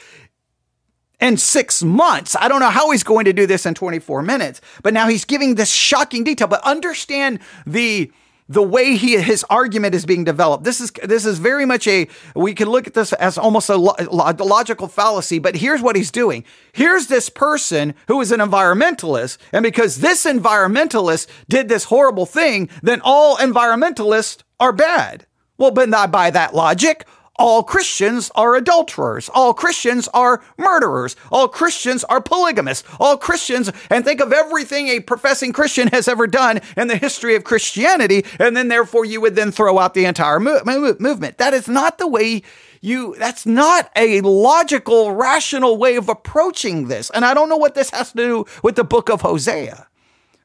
[1.21, 2.35] in six months.
[2.37, 5.23] I don't know how he's going to do this in 24 minutes, but now he's
[5.23, 6.47] giving this shocking detail.
[6.47, 8.11] But understand the
[8.49, 10.65] the way he his argument is being developed.
[10.65, 13.77] This is this is very much a we can look at this as almost a,
[13.77, 15.39] lo- a, logical fallacy.
[15.39, 16.43] But here's what he's doing.
[16.73, 22.67] Here's this person who is an environmentalist, and because this environmentalist did this horrible thing,
[22.83, 25.25] then all environmentalists are bad.
[25.57, 27.05] Well, but not by that logic,
[27.37, 29.29] all Christians are adulterers.
[29.33, 31.15] All Christians are murderers.
[31.31, 32.87] All Christians are polygamists.
[32.99, 37.35] All Christians, and think of everything a professing Christian has ever done in the history
[37.35, 41.37] of Christianity, and then therefore you would then throw out the entire mo- mo- movement.
[41.37, 42.43] That is not the way
[42.81, 47.09] you, that's not a logical, rational way of approaching this.
[47.11, 49.87] And I don't know what this has to do with the book of Hosea.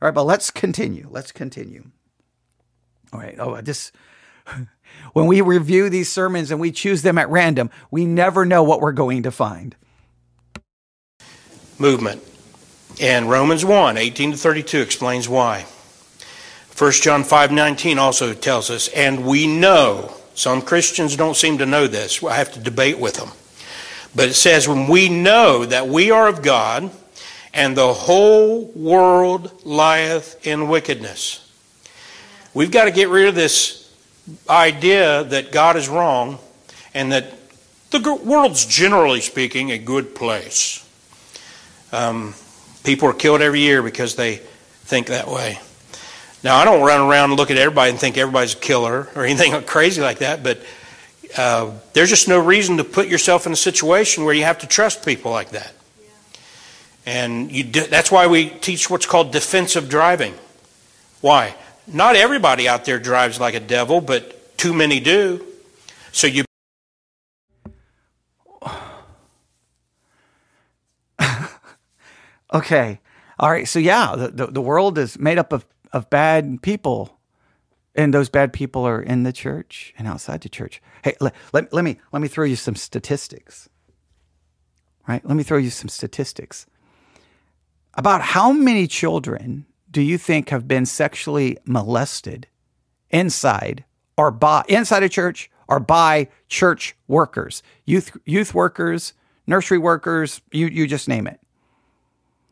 [0.00, 1.08] All right, but let's continue.
[1.10, 1.90] Let's continue.
[3.12, 3.36] All right.
[3.38, 3.92] Oh, this
[5.12, 8.80] when we review these sermons and we choose them at random, we never know what
[8.80, 9.76] we're going to find.
[11.78, 12.22] Movement.
[13.00, 15.66] And Romans 1 18 to 32 explains why.
[16.78, 21.66] 1 John 5 19 also tells us, and we know, some Christians don't seem to
[21.66, 22.22] know this.
[22.22, 23.30] I have to debate with them.
[24.14, 26.90] But it says, when we know that we are of God,
[27.56, 31.42] and the whole world lieth in wickedness.
[32.52, 33.85] We've got to get rid of this
[34.48, 36.38] idea that God is wrong
[36.94, 37.32] and that
[37.90, 40.82] the world's generally speaking a good place.
[41.92, 42.34] Um,
[42.84, 45.58] people are killed every year because they think that way.
[46.42, 49.24] Now, I don't run around and look at everybody and think everybody's a killer or
[49.26, 50.60] anything crazy like that, but
[51.36, 54.66] uh, there's just no reason to put yourself in a situation where you have to
[54.66, 55.72] trust people like that.
[57.04, 60.34] And do, that's why we teach what's called defensive driving.
[61.20, 61.54] Why?
[61.86, 65.44] Not everybody out there drives like a devil, but too many do.
[66.12, 66.44] So you.
[72.52, 73.00] okay.
[73.38, 73.68] All right.
[73.68, 77.16] So, yeah, the, the, the world is made up of, of bad people
[77.96, 80.82] and those bad people are in the church and outside the church.
[81.02, 83.68] Hey, let, let, let, me let me throw you some statistics.
[85.08, 85.24] Right?
[85.24, 86.66] Let me throw you some statistics
[87.94, 89.66] about how many children
[89.96, 92.46] do you think have been sexually molested
[93.08, 93.82] inside
[94.18, 99.14] or by inside a church or by church workers, youth youth workers,
[99.46, 101.40] nursery workers, you you just name it.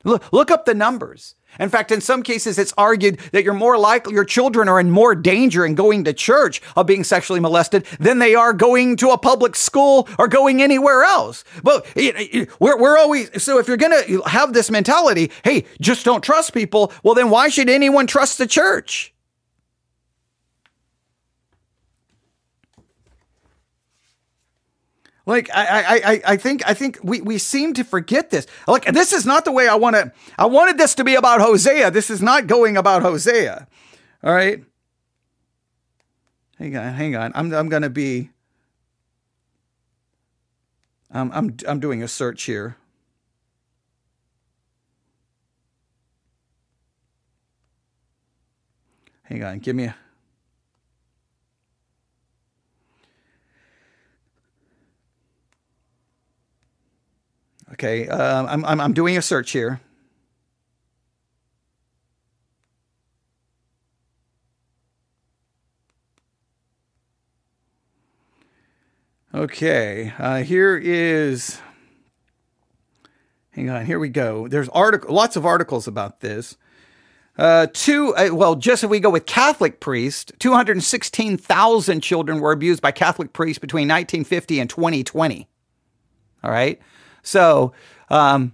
[0.05, 1.35] Look, look up the numbers.
[1.59, 4.91] In fact, in some cases, it's argued that you're more likely, your children are in
[4.91, 9.11] more danger in going to church of being sexually molested than they are going to
[9.11, 11.45] a public school or going anywhere else.
[11.63, 16.23] But we're, we're always, so if you're going to have this mentality, hey, just don't
[16.23, 19.14] trust people, well, then why should anyone trust the church?
[25.27, 28.47] Like I, I, I think I think we, we seem to forget this.
[28.69, 30.13] Like this is not the way I want to.
[30.39, 31.91] I wanted this to be about Hosea.
[31.91, 33.67] This is not going about Hosea.
[34.23, 34.63] All right.
[36.59, 37.33] Hang on, hang on.
[37.35, 38.31] I'm I'm gonna be.
[41.11, 42.77] Um, I'm I'm doing a search here.
[49.23, 49.97] Hang on, give me a
[57.73, 59.81] Okay, uh, I'm, I'm, I'm doing a search here.
[69.35, 71.61] Okay, uh, here is.
[73.51, 74.47] Hang on, here we go.
[74.47, 76.57] There's article, lots of articles about this.
[77.37, 82.81] Uh, two, uh, well, just if we go with Catholic priests, 216,000 children were abused
[82.81, 85.49] by Catholic priests between 1950 and 2020.
[86.45, 86.81] All right.
[87.25, 87.73] So,
[88.11, 88.53] um,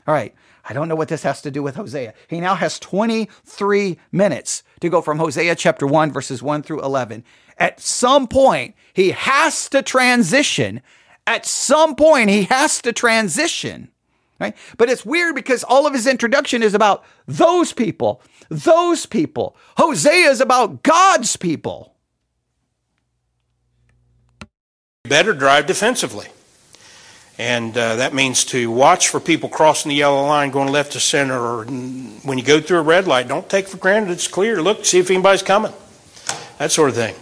[0.07, 0.35] All right.
[0.69, 2.13] I don't know what this has to do with Hosea.
[2.27, 7.23] He now has 23 minutes to go from Hosea chapter 1, verses 1 through 11.
[7.57, 10.83] At some point, he has to transition.
[11.25, 13.93] At some point, he has to transition.
[14.41, 14.57] Right?
[14.77, 19.57] But it's weird because all of his introduction is about those people, those people.
[19.77, 21.96] Hosea is about God's people.
[25.09, 26.27] Better drive defensively.
[27.39, 31.01] And uh, that means to watch for people crossing the yellow line, going left to
[31.01, 34.63] center, or when you go through a red light, don't take for granted it's clear.
[34.63, 35.73] Look, see if anybody's coming.
[36.59, 37.15] That sort of thing.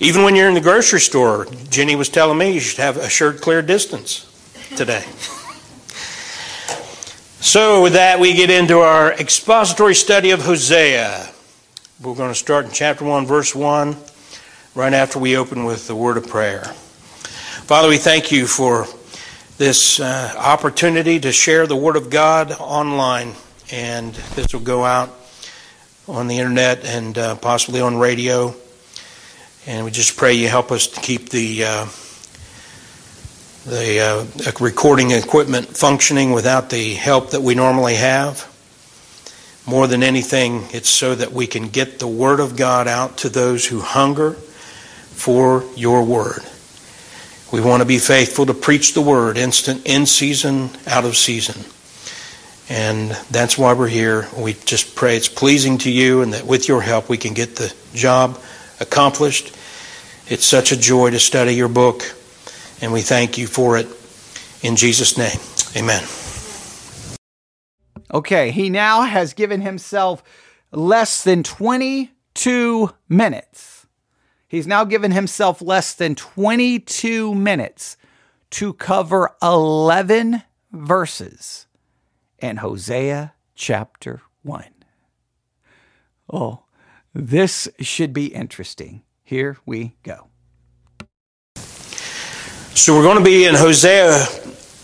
[0.00, 3.00] Even when you're in the grocery store, Jenny was telling me you should have a
[3.00, 4.26] assured clear distance
[4.74, 5.04] today.
[7.40, 11.28] so, with that, we get into our expository study of Hosea.
[12.00, 13.96] We're going to start in chapter 1, verse 1
[14.74, 16.62] right after we open with the word of prayer.
[16.64, 18.86] Father, we thank you for
[19.58, 23.34] this uh, opportunity to share the word of God online,
[23.70, 25.10] and this will go out
[26.08, 28.54] on the internet and uh, possibly on radio.
[29.66, 31.86] And we just pray you help us to keep the uh,
[33.66, 38.48] the uh, recording equipment functioning without the help that we normally have.
[39.66, 43.28] More than anything, it's so that we can get the Word of God out to
[43.28, 44.36] those who hunger
[45.14, 46.42] for your word.
[47.52, 51.64] We want to be faithful to preach the word instant, in season, out of season.
[52.68, 54.26] And that's why we're here.
[54.36, 57.56] We just pray it's pleasing to you and that with your help we can get
[57.56, 58.40] the job
[58.80, 59.54] accomplished.
[60.28, 62.02] It's such a joy to study your book,
[62.80, 63.86] and we thank you for it.
[64.62, 65.38] In Jesus' name,
[65.76, 66.04] amen.
[68.14, 70.22] Okay, he now has given himself
[70.70, 73.71] less than 22 minutes
[74.52, 77.96] He's now given himself less than 22 minutes
[78.50, 81.66] to cover 11 verses
[82.38, 84.66] in Hosea chapter 1.
[86.30, 86.64] Oh,
[87.14, 89.00] this should be interesting.
[89.22, 90.26] Here we go.
[92.74, 94.18] So we're going to be in Hosea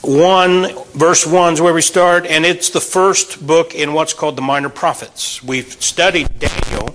[0.01, 4.37] 1, verse 1 is where we start, and it's the first book in what's called
[4.37, 5.43] the Minor Prophets.
[5.43, 6.95] We've studied Daniel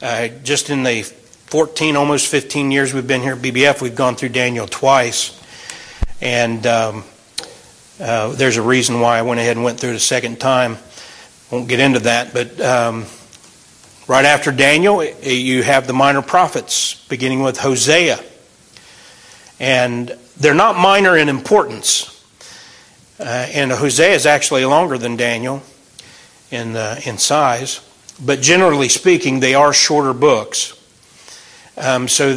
[0.00, 1.12] uh, just in the
[1.50, 5.36] 14, almost 15 years we've been here at BBF, we've gone through Daniel twice.
[6.20, 7.02] And um,
[7.98, 10.78] uh, there's a reason why I went ahead and went through it a second time.
[11.50, 13.04] Won't get into that, but um,
[14.06, 18.20] right after Daniel, you have the minor prophets, beginning with Hosea.
[19.58, 22.24] And they're not minor in importance.
[23.18, 25.64] Uh, and Hosea is actually longer than Daniel
[26.52, 27.84] in, uh, in size.
[28.24, 30.76] But generally speaking, they are shorter books.
[31.80, 32.34] Um, so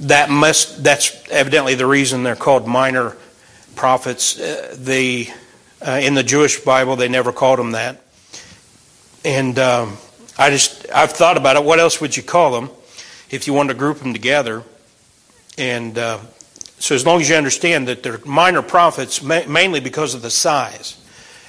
[0.00, 3.16] that must that's evidently the reason they're called minor
[3.76, 4.38] prophets.
[4.38, 5.28] Uh, the
[5.80, 8.02] uh, in the Jewish Bible they never called them that,
[9.24, 9.96] and um,
[10.36, 11.64] I just I've thought about it.
[11.64, 12.70] What else would you call them
[13.30, 14.62] if you wanted to group them together?
[15.56, 16.18] And uh,
[16.78, 20.30] so as long as you understand that they're minor prophets, ma- mainly because of the
[20.30, 21.00] size,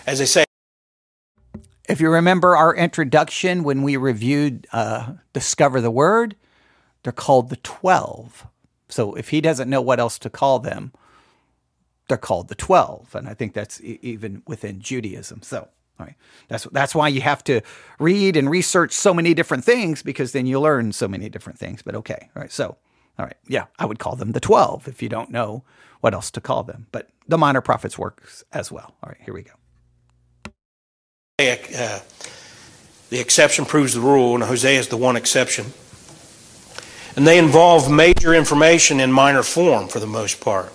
[0.08, 0.46] as they say.
[1.90, 6.36] If you remember our introduction when we reviewed uh, Discover the Word,
[7.06, 8.48] they're called the 12.
[8.90, 10.92] So if he doesn't know what else to call them,
[12.08, 13.14] they're called the 12.
[13.14, 15.44] And I think that's e- even within Judaism.
[15.44, 16.16] So, all right.
[16.48, 17.62] That's that's why you have to
[18.00, 21.84] read and research so many different things because then you learn so many different things.
[21.84, 22.52] But okay, all right.
[22.52, 22.76] So,
[23.20, 25.64] all right, yeah, I would call them the twelve if you don't know
[26.02, 26.88] what else to call them.
[26.92, 28.96] But the minor prophets works as well.
[29.04, 29.52] All right, here we go.
[31.40, 32.00] Uh,
[33.10, 35.72] the exception proves the rule, and Hosea is the one exception
[37.16, 40.72] and they involve major information in minor form for the most part.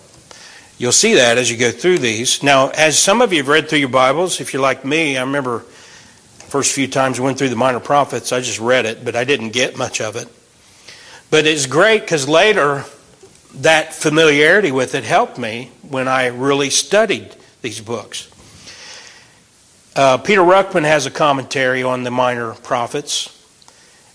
[0.79, 2.43] You'll see that as you go through these.
[2.43, 5.21] Now, as some of you have read through your Bibles, if you're like me, I
[5.21, 9.05] remember the first few times I went through the minor prophets, I just read it,
[9.05, 10.29] but I didn't get much of it.
[11.31, 12.85] But it's great because later
[13.57, 18.31] that familiarity with it helped me when I really studied these books.
[19.95, 23.40] Uh, Peter Ruckman has a commentary on the minor prophets,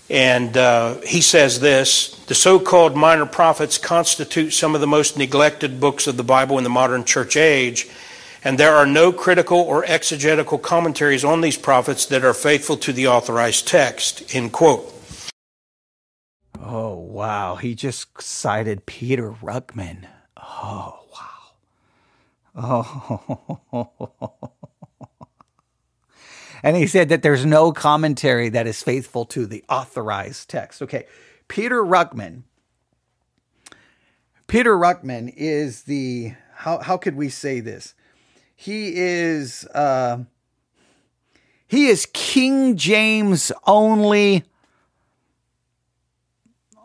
[0.08, 5.16] and uh, he says this The so called minor prophets constitute some of the most
[5.16, 7.88] neglected books of the Bible in the modern church age,
[8.44, 12.92] and there are no critical or exegetical commentaries on these prophets that are faithful to
[12.92, 14.34] the authorized text.
[14.34, 14.92] End quote.
[16.60, 17.56] Oh, wow.
[17.56, 20.06] He just cited Peter Ruckman.
[20.36, 21.22] Oh, wow.
[23.72, 24.55] Oh.
[26.62, 30.82] And he said that there's no commentary that is faithful to the authorized text.
[30.82, 31.06] Okay.
[31.48, 32.42] Peter Ruckman.
[34.46, 37.94] Peter Ruckman is the, how, how could we say this?
[38.54, 40.24] He is, uh,
[41.66, 44.44] he is King James only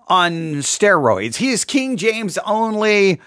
[0.08, 1.36] on steroids.
[1.36, 3.22] He is King James only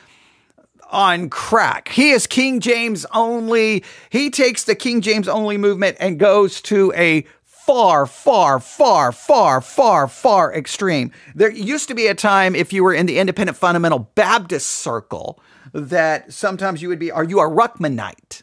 [0.94, 1.88] on crack.
[1.88, 3.84] He is King James only.
[4.10, 9.60] He takes the King James only movement and goes to a far, far, far, far,
[9.60, 11.10] far, far extreme.
[11.34, 15.40] There used to be a time if you were in the independent fundamental Baptist circle
[15.72, 18.42] that sometimes you would be, are you a Ruckmanite?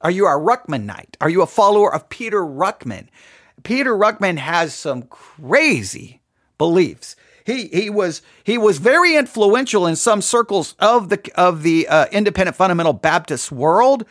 [0.00, 1.16] Are you a Ruckmanite?
[1.20, 3.08] Are you a follower of Peter Ruckman?
[3.64, 6.22] Peter Ruckman has some crazy
[6.56, 7.16] beliefs.
[7.46, 12.06] He he was he was very influential in some circles of the of the uh,
[12.10, 14.04] independent fundamental Baptist world.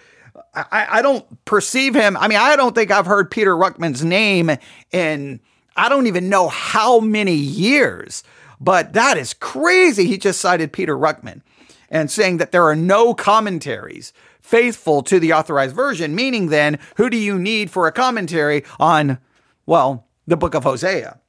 [0.54, 2.16] I, I don't perceive him.
[2.16, 4.50] I mean, I don't think I've heard Peter Ruckman's name
[4.92, 5.42] in
[5.76, 8.24] I don't even know how many years.
[8.60, 10.08] But that is crazy.
[10.08, 11.42] He just cited Peter Ruckman
[11.90, 17.10] and saying that there are no commentaries faithful to the authorized version, meaning then, who
[17.10, 19.18] do you need for a commentary on,
[19.66, 21.20] well, the book of Hosea?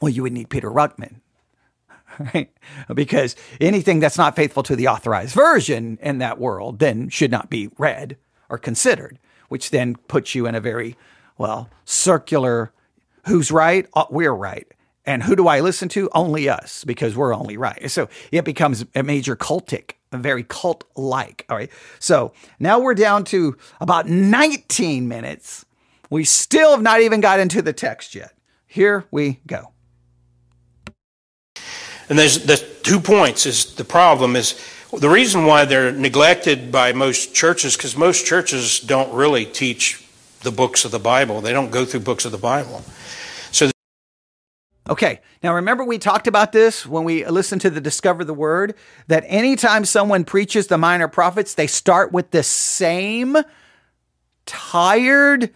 [0.00, 1.21] Well, you would need Peter Ruckman.
[2.34, 2.50] right?
[2.92, 7.50] Because anything that's not faithful to the authorized version in that world then should not
[7.50, 8.16] be read
[8.48, 10.96] or considered, which then puts you in a very,
[11.38, 12.72] well, circular
[13.26, 13.86] who's right?
[14.10, 14.66] We're right.
[15.04, 16.08] And who do I listen to?
[16.12, 17.90] Only us, because we're only right.
[17.90, 21.44] So it becomes a major cultic, a very cult like.
[21.48, 21.70] All right.
[21.98, 25.64] So now we're down to about 19 minutes.
[26.08, 28.34] We still have not even got into the text yet.
[28.66, 29.71] Here we go.
[32.12, 36.92] And there's the two points is the problem is the reason why they're neglected by
[36.92, 40.06] most churches because most churches don't really teach
[40.42, 41.40] the books of the Bible.
[41.40, 42.84] They don't go through books of the Bible.
[43.50, 43.70] So
[44.90, 48.74] Okay, now remember we talked about this when we listened to the Discover the Word
[49.06, 53.38] that anytime someone preaches the minor prophets, they start with the same
[54.44, 55.50] tired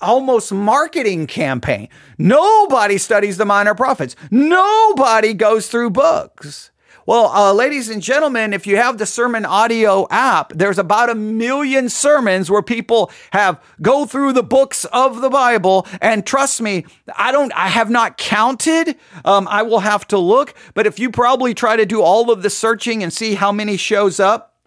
[0.00, 1.88] almost marketing campaign.
[2.18, 4.16] Nobody studies the minor prophets.
[4.30, 6.70] Nobody goes through books.
[7.06, 11.14] Well, uh, ladies and gentlemen, if you have the sermon audio app, there's about a
[11.14, 15.88] million sermons where people have go through the books of the Bible.
[16.00, 16.84] And trust me,
[17.16, 18.96] I don't, I have not counted.
[19.24, 20.54] Um, I will have to look.
[20.74, 23.76] But if you probably try to do all of the searching and see how many
[23.76, 24.58] shows up,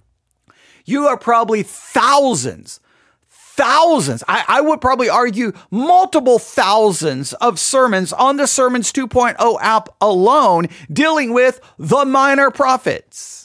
[0.86, 2.82] you are probably thousands
[3.56, 9.89] thousands, I, I, would probably argue multiple thousands of sermons on the Sermons 2.0 app
[10.01, 13.43] alone dealing with the minor prophets.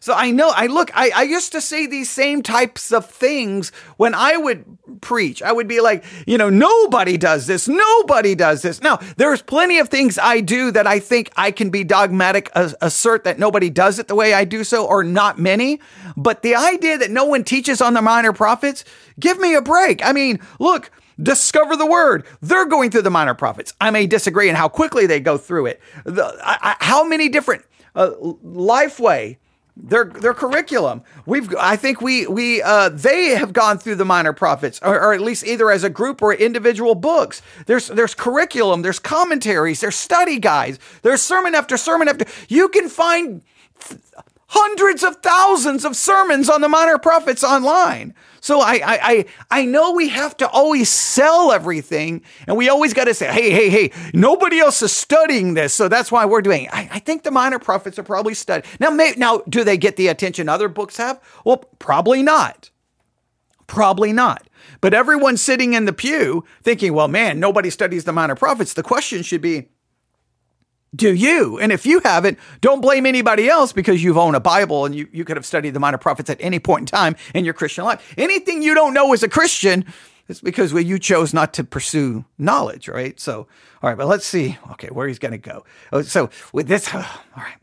[0.00, 3.70] So I know, I look, I, I used to say these same types of things
[3.98, 4.64] when I would
[5.02, 5.42] preach.
[5.42, 7.68] I would be like, you know, nobody does this.
[7.68, 8.80] Nobody does this.
[8.80, 13.24] Now, there's plenty of things I do that I think I can be dogmatic, assert
[13.24, 15.80] that nobody does it the way I do so, or not many.
[16.16, 18.84] But the idea that no one teaches on the minor prophets,
[19.18, 20.04] give me a break.
[20.04, 20.90] I mean, look,
[21.22, 22.24] discover the word.
[22.40, 23.74] They're going through the minor prophets.
[23.80, 25.80] I may disagree in how quickly they go through it.
[26.04, 28.12] The, I, I, how many different uh,
[28.44, 29.36] Lifeway,
[29.76, 31.02] their their curriculum.
[31.26, 35.12] We've I think we we uh, they have gone through the minor prophets, or, or,
[35.12, 37.42] at least either as a group or individual books.
[37.66, 42.26] There's there's curriculum, there's commentaries, there's study guides, there's sermon after sermon after.
[42.48, 43.42] You can find
[44.50, 48.12] hundreds of thousands of sermons on the minor prophets online.
[48.40, 52.92] So I, I, I, I know we have to always sell everything and we always
[52.92, 55.72] got to say, hey, hey, hey, nobody else is studying this.
[55.72, 56.74] So that's why we're doing it.
[56.74, 58.68] I, I think the minor prophets are probably studied.
[58.80, 61.20] Now, may, now, do they get the attention other books have?
[61.44, 62.70] Well, probably not.
[63.68, 64.48] Probably not.
[64.80, 68.72] But everyone sitting in the pew thinking, well, man, nobody studies the minor prophets.
[68.72, 69.68] The question should be,
[70.94, 71.58] do you?
[71.58, 75.08] And if you haven't, don't blame anybody else because you've owned a Bible and you,
[75.12, 77.84] you could have studied the minor prophets at any point in time in your Christian
[77.84, 78.14] life.
[78.18, 79.84] Anything you don't know as a Christian,
[80.30, 83.18] is because well, you chose not to pursue knowledge, right?
[83.20, 83.48] So,
[83.82, 84.56] all right, but let's see.
[84.72, 85.64] Okay, where he's going to go.
[85.92, 87.02] Oh, so with this, all
[87.36, 87.56] right.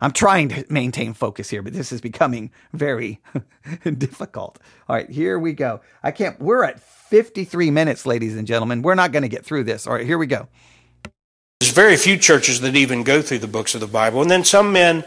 [0.00, 3.20] I'm trying to maintain focus here, but this is becoming very
[3.98, 4.58] difficult.
[4.88, 5.80] All right, here we go.
[6.02, 8.82] I can't, we're at 53 minutes, ladies and gentlemen.
[8.82, 9.86] We're not going to get through this.
[9.86, 10.48] All right, here we go.
[11.72, 14.22] Very few churches that even go through the books of the Bible.
[14.22, 15.04] And then some men,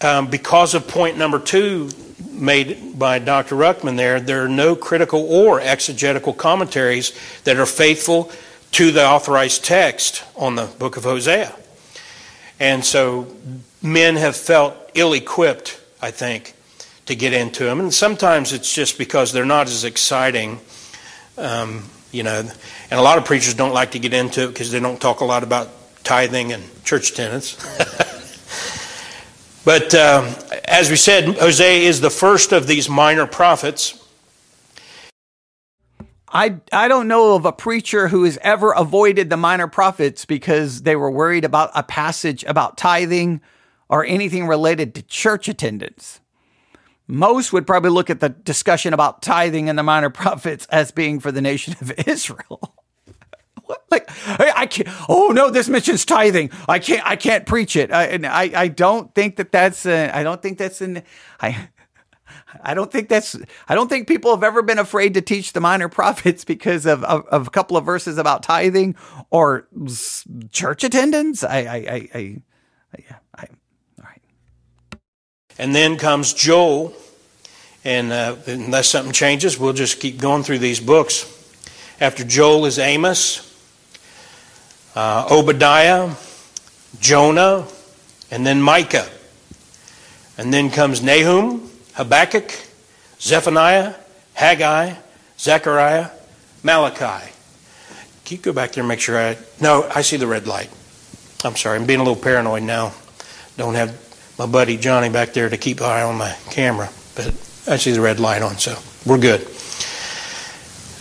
[0.00, 1.90] um, because of point number two
[2.30, 3.56] made by Dr.
[3.56, 7.12] Ruckman there, there are no critical or exegetical commentaries
[7.44, 8.30] that are faithful
[8.72, 11.54] to the authorized text on the book of Hosea.
[12.60, 13.34] And so
[13.82, 16.54] men have felt ill equipped, I think,
[17.06, 17.80] to get into them.
[17.80, 20.60] And sometimes it's just because they're not as exciting.
[21.38, 22.48] Um, you know,
[22.90, 25.20] and a lot of preachers don't like to get into it because they don't talk
[25.20, 25.68] a lot about
[26.06, 27.56] tithing and church attendance.
[29.64, 30.32] but um,
[30.64, 34.02] as we said, Hosea is the first of these minor prophets.
[36.28, 40.82] I, I don't know of a preacher who has ever avoided the minor prophets because
[40.82, 43.40] they were worried about a passage about tithing
[43.88, 46.20] or anything related to church attendance.
[47.08, 51.18] Most would probably look at the discussion about tithing and the minor prophets as being
[51.18, 52.75] for the nation of Israel.
[53.90, 54.88] Like I, I, can't.
[55.08, 56.50] Oh no, this mentions tithing.
[56.68, 57.06] I can't.
[57.06, 57.92] I can't preach it.
[57.92, 59.86] I, and I, I don't think that that's.
[59.86, 61.02] I don't think that's an.
[61.40, 61.68] I.
[62.62, 63.36] I don't think that's.
[63.68, 67.04] I don't think people have ever been afraid to teach the minor prophets because of,
[67.04, 68.96] of, of a couple of verses about tithing
[69.30, 69.68] or
[70.50, 71.44] church attendance.
[71.44, 71.58] I.
[71.58, 71.74] I.
[71.74, 72.08] I.
[72.14, 72.42] I
[72.98, 73.16] yeah.
[73.34, 73.42] I
[73.98, 74.22] all right.
[75.58, 76.94] and then comes Joel.
[77.84, 81.32] And uh, unless something changes, we'll just keep going through these books.
[82.00, 83.45] After Joel is Amos,
[84.96, 86.14] uh, Obadiah,
[86.98, 87.66] Jonah,
[88.30, 89.08] and then Micah.
[90.38, 92.52] And then comes Nahum, Habakkuk,
[93.20, 93.94] Zephaniah,
[94.34, 94.94] Haggai,
[95.38, 96.10] Zechariah,
[96.62, 97.30] Malachi.
[98.24, 99.38] Can you go back there and make sure I.
[99.60, 100.70] No, I see the red light.
[101.44, 102.92] I'm sorry, I'm being a little paranoid now.
[103.56, 106.90] Don't have my buddy Johnny back there to keep eye on my camera.
[107.14, 107.28] But
[107.68, 108.76] I see the red light on, so
[109.06, 109.46] we're good.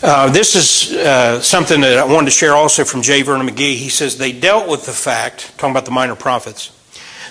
[0.08, 3.24] Uh, this is uh, something that I wanted to share also from J.
[3.24, 3.76] Vernon McGee.
[3.76, 6.70] He says they dealt with the fact, talking about the minor prophets,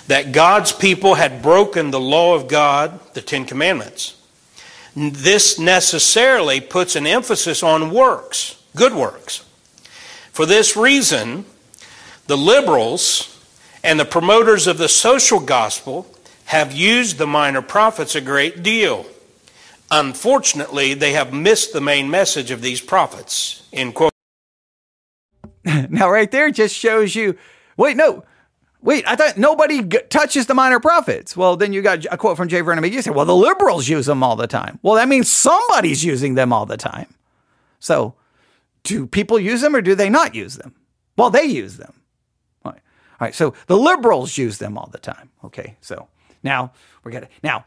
[0.07, 4.21] that God's people had broken the law of God, the Ten Commandments.
[4.93, 9.45] This necessarily puts an emphasis on works, good works.
[10.33, 11.45] For this reason,
[12.27, 13.41] the liberals
[13.85, 16.13] and the promoters of the social gospel
[16.47, 19.05] have used the minor prophets a great deal.
[19.91, 23.67] Unfortunately, they have missed the main message of these prophets.
[23.71, 24.13] In quote.
[25.89, 27.37] now, right there just shows you.
[27.77, 28.23] Wait, no.
[28.81, 31.35] Wait, I thought nobody g- touches the minor prophets.
[31.35, 32.61] Well, then you got a quote from J.
[32.61, 33.01] Vernon McGee.
[33.01, 34.79] said, well, the liberals use them all the time.
[34.83, 37.07] Well, that means somebody's using them all the time.
[37.79, 38.13] So,
[38.83, 40.75] do people use them or do they not use them?
[41.17, 41.93] Well, they use them.
[43.19, 45.29] All right, so the liberals use them all the time.
[45.45, 46.09] Okay, so
[46.43, 46.73] now
[47.03, 47.63] we're gonna now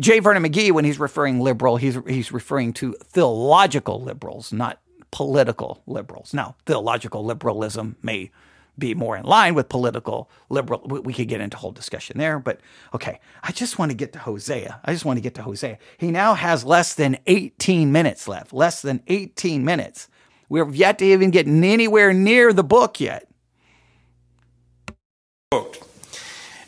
[0.00, 0.20] J.
[0.20, 4.80] Vernon McGee, when he's referring liberal, he's he's referring to theological liberals, not
[5.10, 6.32] political liberals.
[6.32, 8.30] Now, theological liberalism may
[8.78, 10.80] be more in line with political liberal.
[10.86, 12.60] We could get into whole discussion there, but
[12.94, 13.20] okay.
[13.42, 14.80] I just want to get to Hosea.
[14.84, 15.78] I just want to get to Hosea.
[15.98, 18.52] He now has less than 18 minutes left.
[18.52, 20.08] Less than 18 minutes.
[20.48, 23.28] We've yet to even get anywhere near the book yet.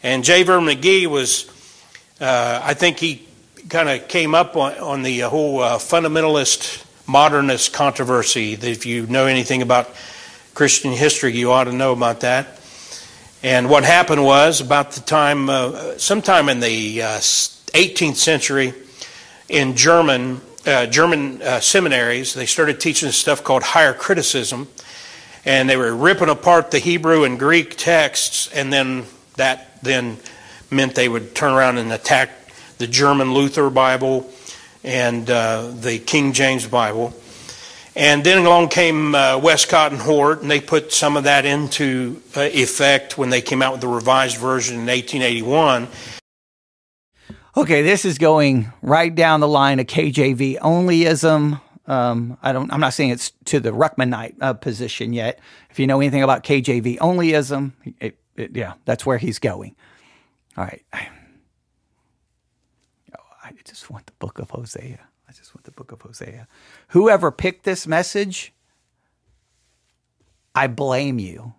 [0.03, 0.43] And J.
[0.43, 1.45] Vernon McGee was,
[2.21, 3.27] uh, I think he
[3.69, 8.53] kind of came up on, on the whole uh, fundamentalist modernist controversy.
[8.53, 9.89] If you know anything about
[10.55, 12.61] Christian history, you ought to know about that.
[13.43, 18.75] And what happened was about the time, uh, sometime in the 18th uh, century,
[19.49, 24.69] in German uh, German uh, seminaries, they started teaching stuff called higher criticism
[25.45, 29.05] and they were ripping apart the Hebrew and Greek texts, and then
[29.37, 30.19] that then
[30.71, 32.31] meant they would turn around and attack
[32.79, 34.31] the German Luther Bible
[34.83, 37.15] and uh, the King James Bible.
[37.97, 42.23] And then along came uh, Westcott and Hort, and they put some of that into
[42.37, 45.89] uh, effect when they came out with the revised version in 1881.
[47.57, 51.61] Okay, this is going right down the line of KJV onlyism,
[51.91, 52.73] um, I don't.
[52.73, 55.41] I'm not saying it's to the Ruckmanite uh, position yet.
[55.71, 59.75] If you know anything about KJV onlyism, it, it, yeah, that's where he's going.
[60.57, 60.83] All right.
[60.93, 61.09] I,
[63.65, 64.99] just want the book of Hosea.
[65.29, 66.49] I just want the book of Hosea.
[66.89, 68.53] Whoever picked this message,
[70.55, 71.55] I blame you.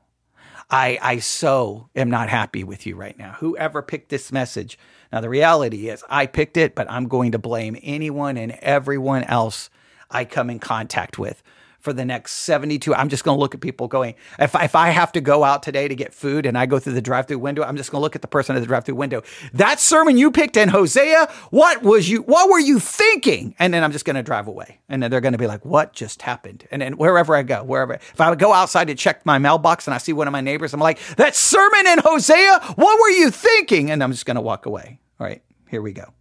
[0.70, 3.36] I, I so am not happy with you right now.
[3.40, 4.78] Whoever picked this message.
[5.12, 9.24] Now, the reality is, I picked it, but I'm going to blame anyone and everyone
[9.26, 9.70] else
[10.10, 11.44] I come in contact with
[11.82, 12.94] for the next 72.
[12.96, 15.64] I'm just going to look at people going, if, if I have to go out
[15.64, 18.00] today to get food and I go through the drive through window, I'm just going
[18.00, 19.24] to look at the person at the drive through window.
[19.54, 23.56] That sermon you picked in Hosea, what was you, what were you thinking?
[23.60, 24.80] And then I'm just going to drive away.
[24.88, 26.68] And then they're going to be like, what just happened?
[26.72, 29.88] And then wherever I go, wherever, if I would go outside to check my mailbox
[29.88, 33.10] and I see one of my neighbors, I'm like, that sermon in Hosea, what were
[33.10, 33.90] you thinking?
[33.90, 35.00] And I'm just going to walk away.
[35.20, 36.14] All right, here we go.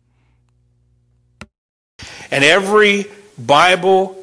[2.31, 3.07] And every
[3.39, 4.20] Bible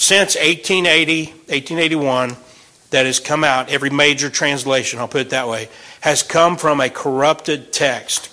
[0.00, 2.34] since 1880, 1881,
[2.88, 5.68] that has come out, every major translation, I'll put it that way,
[6.00, 8.32] has come from a corrupted text.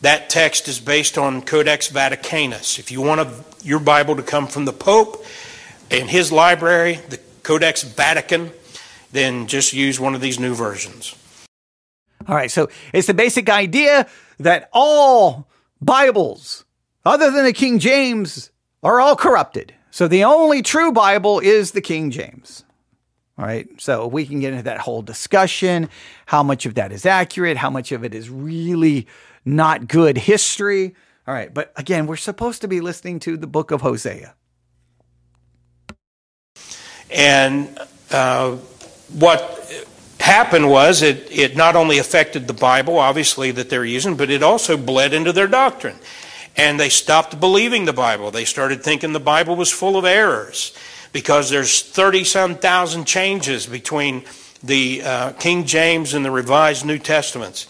[0.00, 2.78] That text is based on Codex Vaticanus.
[2.78, 3.30] If you want a,
[3.62, 5.22] your Bible to come from the Pope
[5.90, 8.50] and his library, the Codex Vatican,
[9.12, 11.14] then just use one of these new versions.
[12.26, 14.08] All right, so it's the basic idea
[14.40, 15.46] that all
[15.78, 16.64] Bibles,
[17.04, 18.50] other than the King James,
[18.82, 19.74] are all corrupted.
[19.92, 22.64] So the only true Bible is the King James.
[23.38, 23.68] All right.
[23.78, 25.90] So we can get into that whole discussion
[26.24, 29.06] how much of that is accurate, how much of it is really
[29.44, 30.94] not good history.
[31.28, 31.52] All right.
[31.52, 34.34] But again, we're supposed to be listening to the book of Hosea.
[37.10, 37.78] And
[38.10, 38.52] uh,
[39.12, 39.86] what
[40.20, 44.42] happened was it, it not only affected the Bible, obviously, that they're using, but it
[44.42, 45.98] also bled into their doctrine
[46.56, 48.30] and they stopped believing the Bible.
[48.30, 50.76] They started thinking the Bible was full of errors
[51.12, 54.24] because there's 30 some thousand changes between
[54.62, 57.66] the uh, King James and the Revised New Testaments.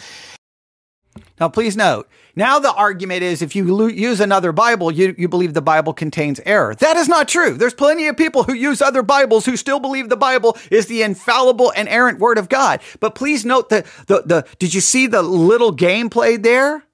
[1.40, 5.28] Now, please note, now the argument is if you lo- use another Bible, you, you
[5.28, 6.74] believe the Bible contains error.
[6.76, 7.54] That is not true.
[7.54, 11.02] There's plenty of people who use other Bibles who still believe the Bible is the
[11.02, 12.80] infallible and errant word of God.
[13.00, 16.84] But please note that the, the, did you see the little game played there?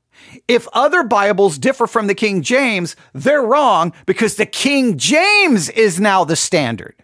[0.49, 6.01] If other Bibles differ from the King James, they're wrong because the King James is
[6.01, 6.95] now the standard.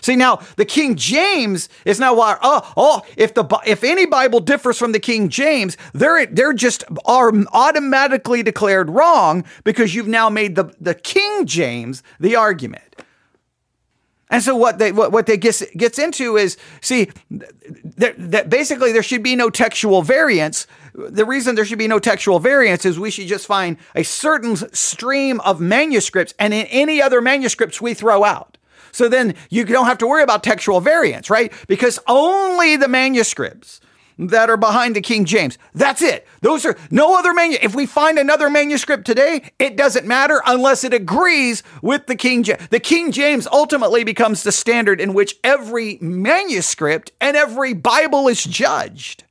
[0.00, 2.38] See now, the King James is now why.
[2.40, 6.84] Oh, oh, if the if any Bible differs from the King James, they're they're just
[7.04, 12.82] are automatically declared wrong because you've now made the the King James the argument.
[14.28, 19.02] And so what they what, what they gets gets into is see that basically there
[19.02, 20.66] should be no textual variance
[20.96, 24.56] the reason there should be no textual variance is we should just find a certain
[24.74, 28.56] stream of manuscripts and in any other manuscripts we throw out.
[28.92, 31.52] So then you don't have to worry about textual variance, right?
[31.68, 33.80] Because only the manuscripts
[34.18, 35.58] that are behind the King James.
[35.74, 36.26] That's it.
[36.40, 37.58] Those are no other manu.
[37.60, 42.42] If we find another manuscript today, it doesn't matter unless it agrees with the King
[42.42, 42.66] James.
[42.68, 48.42] The King James ultimately becomes the standard in which every manuscript and every Bible is
[48.42, 49.24] judged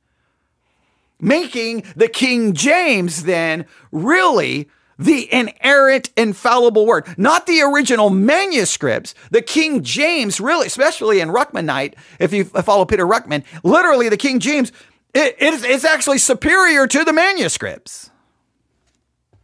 [1.20, 4.68] making the King James then really
[4.98, 9.14] the inerrant, infallible word, not the original manuscripts.
[9.30, 14.40] The King James, really, especially in Ruckmanite, if you follow Peter Ruckman, literally the King
[14.40, 14.72] James,
[15.14, 18.10] it, it's, it's actually superior to the manuscripts.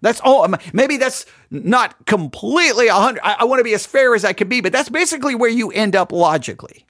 [0.01, 0.43] That's all.
[0.45, 3.21] Um, maybe that's not completely a hundred.
[3.23, 5.51] I, I want to be as fair as I can be, but that's basically where
[5.51, 6.85] you end up logically.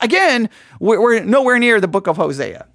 [0.00, 0.48] Again,
[0.78, 2.66] we're, we're nowhere near the book of Hosea.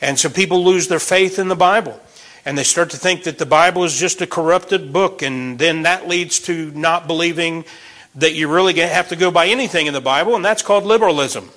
[0.00, 2.00] And so people lose their faith in the Bible.
[2.48, 5.20] And they start to think that the Bible is just a corrupted book.
[5.20, 7.66] And then that leads to not believing
[8.14, 10.34] that you really have to go by anything in the Bible.
[10.34, 11.50] And that's called liberalism.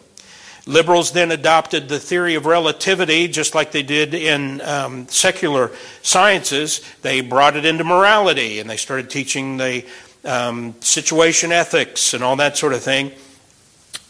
[0.65, 5.71] Liberals then adopted the theory of relativity, just like they did in um, secular
[6.01, 6.81] sciences.
[7.03, 9.85] They brought it into morality and they started teaching the
[10.25, 13.13] um, situation ethics and all that sort of thing.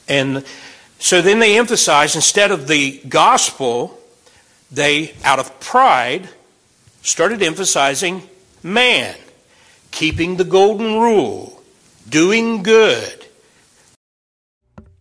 [0.07, 0.43] And
[0.97, 3.99] so then they emphasize instead of the gospel,
[4.71, 6.27] they, out of pride,
[7.01, 8.29] started emphasizing
[8.63, 9.15] man,
[9.91, 11.61] keeping the golden rule,
[12.07, 13.25] doing good.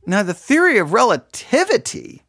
[0.06, 2.22] Now, the theory of relativity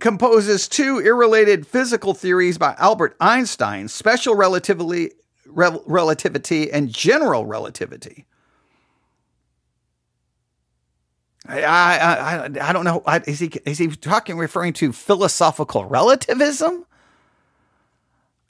[0.00, 5.12] composes two irrelated physical theories by Albert Einstein special relativity,
[5.46, 8.26] relativity and general relativity.
[11.46, 13.02] I, I, I, I don't know.
[13.26, 16.84] Is he, is he talking, referring to philosophical relativism?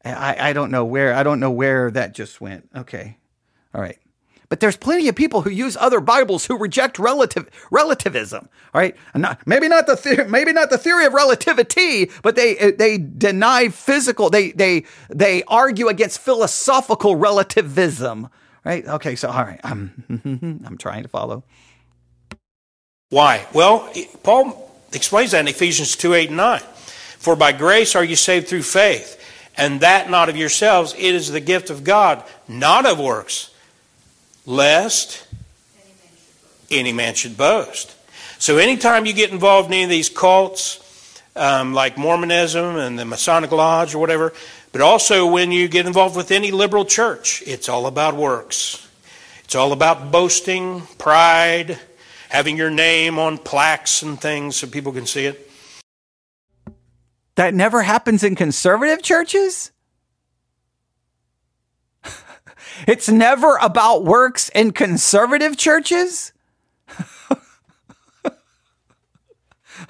[0.05, 2.69] I, I don't know where, I don't know where that just went.
[2.75, 3.19] Okay.
[3.75, 3.99] All right.
[4.53, 8.51] But there's plenty of people who use other Bibles who reject relative relativism.
[8.75, 12.59] All right, not, maybe not the theory, maybe not the theory of relativity, but they
[12.59, 14.29] uh, they deny physical.
[14.29, 18.29] They they they argue against philosophical relativism.
[18.63, 18.87] Right?
[18.87, 19.17] Okay.
[19.17, 21.45] So all right, I'm I'm trying to follow.
[23.09, 23.47] Why?
[23.55, 23.91] Well,
[24.23, 26.61] Paul explains that in Ephesians 2 8 and 9.
[27.19, 29.22] For by grace are you saved through faith,
[29.57, 33.55] and that not of yourselves, it is the gift of God, not of works,
[34.47, 35.27] lest
[36.71, 37.95] any man should boast.
[38.39, 40.81] So anytime you get involved in any of these cults,
[41.37, 44.33] um, like Mormonism and the Masonic Lodge or whatever,
[44.73, 48.89] but also when you get involved with any liberal church, it's all about works.
[49.45, 51.79] It's all about boasting, pride,
[52.31, 55.51] having your name on plaques and things so people can see it.
[57.37, 59.73] That never happens in conservative churches?
[62.87, 66.33] it's never about works in conservative churches?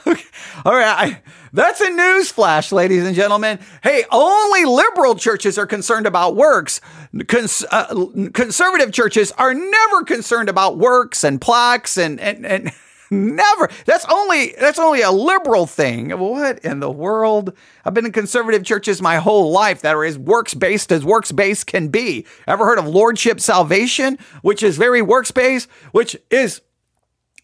[0.06, 0.22] okay.
[0.64, 1.10] All right.
[1.10, 1.22] I,
[1.52, 3.58] that's a news flash, ladies and gentlemen.
[3.82, 6.80] Hey, only liberal churches are concerned about works.
[7.26, 12.72] Cons- uh, conservative churches are never concerned about works and plaques and, and, and
[13.12, 13.68] never.
[13.84, 16.10] That's only, that's only a liberal thing.
[16.10, 17.52] What in the world?
[17.84, 21.30] I've been in conservative churches my whole life that are as works based as works
[21.30, 22.26] based can be.
[22.46, 26.60] Ever heard of Lordship Salvation, which is very works based, which is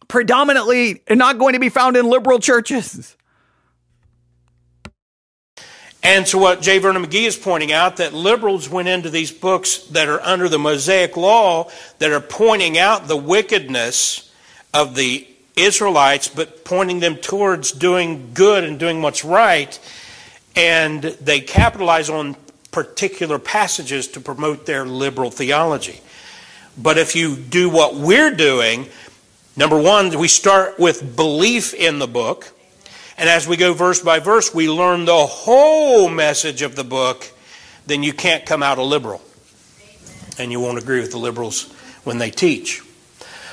[0.09, 3.17] predominantly not going to be found in liberal churches.
[6.03, 6.79] And so, what J.
[6.79, 10.59] Vernon McGee is pointing out that liberals went into these books that are under the
[10.59, 14.33] Mosaic Law that are pointing out the wickedness
[14.73, 15.29] of the
[15.59, 19.79] Israelites, but pointing them towards doing good and doing what's right.
[20.57, 22.37] And they capitalize on
[22.71, 26.01] particular passages to promote their liberal theology.
[26.77, 28.89] But if you do what we're doing,
[29.59, 32.53] Number one, we start with belief in the book.
[33.19, 37.29] And as we go verse by verse, we learn the whole message of the book.
[37.85, 39.21] Then you can't come out a liberal.
[40.39, 41.73] And you won't agree with the liberals
[42.05, 42.83] when they teach.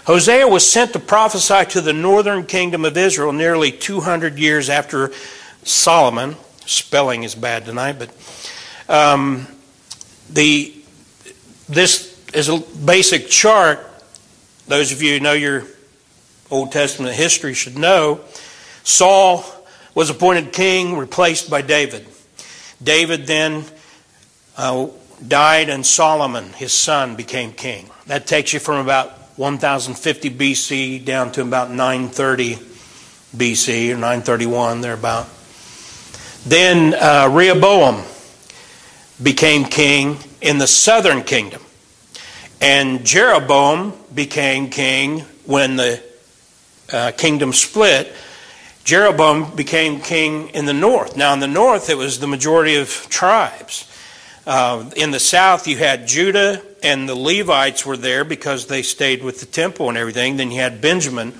[0.05, 5.11] Hosea was sent to prophesy to the northern kingdom of Israel nearly 200 years after
[5.63, 6.35] Solomon.
[6.67, 8.09] Spelling is bad tonight, but
[8.87, 9.47] um,
[10.29, 10.75] the
[11.67, 13.79] this is a basic chart.
[14.67, 15.63] Those of you who know your
[16.51, 18.21] Old Testament history should know,
[18.83, 19.43] Saul
[19.95, 22.05] was appointed king, replaced by David.
[22.83, 23.63] David then
[24.55, 24.87] uh,
[25.27, 27.89] died, and Solomon, his son, became king.
[28.05, 32.55] That takes you from about 1050 BC down to about 930
[33.35, 35.27] BC or 931, thereabout.
[36.45, 38.03] Then uh, Rehoboam
[39.21, 41.61] became king in the southern kingdom.
[42.61, 46.01] And Jeroboam became king when the
[46.91, 48.13] uh, kingdom split,
[48.83, 51.17] Jeroboam became king in the north.
[51.17, 53.91] Now, in the north, it was the majority of tribes.
[54.45, 59.23] Uh, in the south, you had Judah, and the Levites were there because they stayed
[59.23, 60.37] with the temple and everything.
[60.37, 61.33] Then you had Benjamin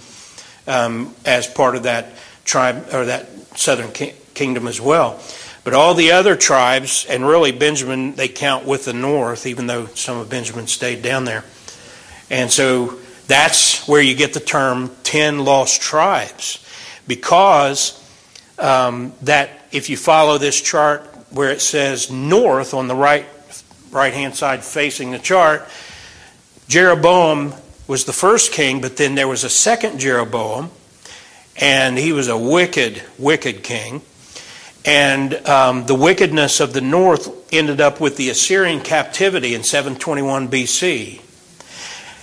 [0.66, 2.14] um, as part of that
[2.46, 3.28] tribe or that
[3.58, 5.20] southern ki- kingdom as well.
[5.64, 9.86] But all the other tribes, and really Benjamin, they count with the north, even though
[9.88, 11.44] some of Benjamin stayed down there.
[12.30, 16.64] And so that's where you get the term 10 lost tribes.
[17.08, 18.02] Because
[18.58, 23.26] um, that if you follow this chart where it says north on the right
[23.92, 25.68] right hand side facing the chart,
[26.68, 27.54] Jeroboam
[27.88, 30.72] was the first king, but then there was a second Jeroboam,
[31.58, 34.02] and he was a wicked, wicked king.
[34.86, 40.48] And um, the wickedness of the north ended up with the Assyrian captivity in 721
[40.48, 41.22] BC.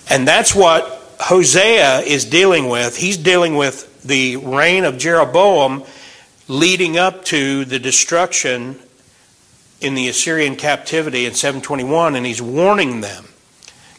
[0.09, 0.85] And that's what
[1.19, 2.97] Hosea is dealing with.
[2.97, 5.83] He's dealing with the reign of Jeroboam
[6.47, 8.79] leading up to the destruction
[9.83, 13.25] in the Assyrian captivity in 721, and he's warning them.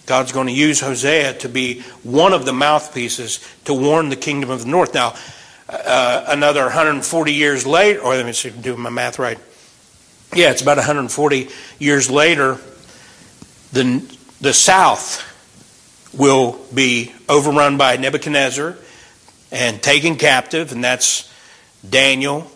[0.06, 4.50] God's going to use Hosea to be one of the mouthpieces to warn the kingdom
[4.50, 4.92] of the north.
[4.92, 5.14] Now,
[5.68, 9.38] uh, another 140 years later, or let me see, do my math right.
[10.34, 12.58] Yeah, it's about 140 years later.
[13.72, 15.30] The, the south
[16.12, 18.76] will be overrun by Nebuchadnezzar
[19.50, 21.32] and taken captive, and that's
[21.88, 22.50] Daniel.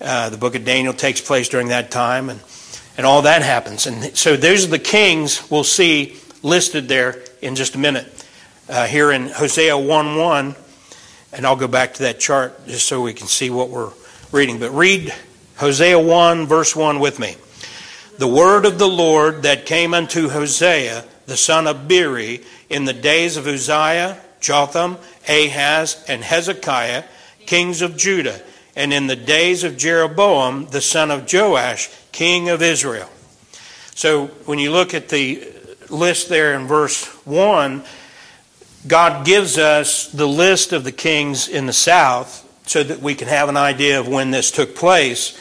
[0.00, 2.40] Uh, the book of Daniel takes place during that time, and,
[2.96, 3.86] and all that happens.
[3.86, 8.06] And so those are the kings we'll see listed there in just a minute.
[8.68, 10.54] Uh, here in Hosea 1 1,
[11.32, 13.92] and I'll go back to that chart just so we can see what we're
[14.30, 14.58] reading.
[14.58, 15.12] But read
[15.56, 17.36] Hosea 1, verse 1 with me.
[18.18, 22.92] The word of the Lord that came unto Hosea, the son of Beeri, in the
[22.92, 27.04] days of Uzziah, Jotham, Ahaz, and Hezekiah,
[27.46, 28.40] kings of Judah,
[28.76, 33.08] and in the days of Jeroboam, the son of Joash, king of Israel.
[33.94, 35.46] So when you look at the
[35.90, 37.82] list there in verse 1,
[38.86, 43.28] God gives us the list of the kings in the south so that we can
[43.28, 45.38] have an idea of when this took place.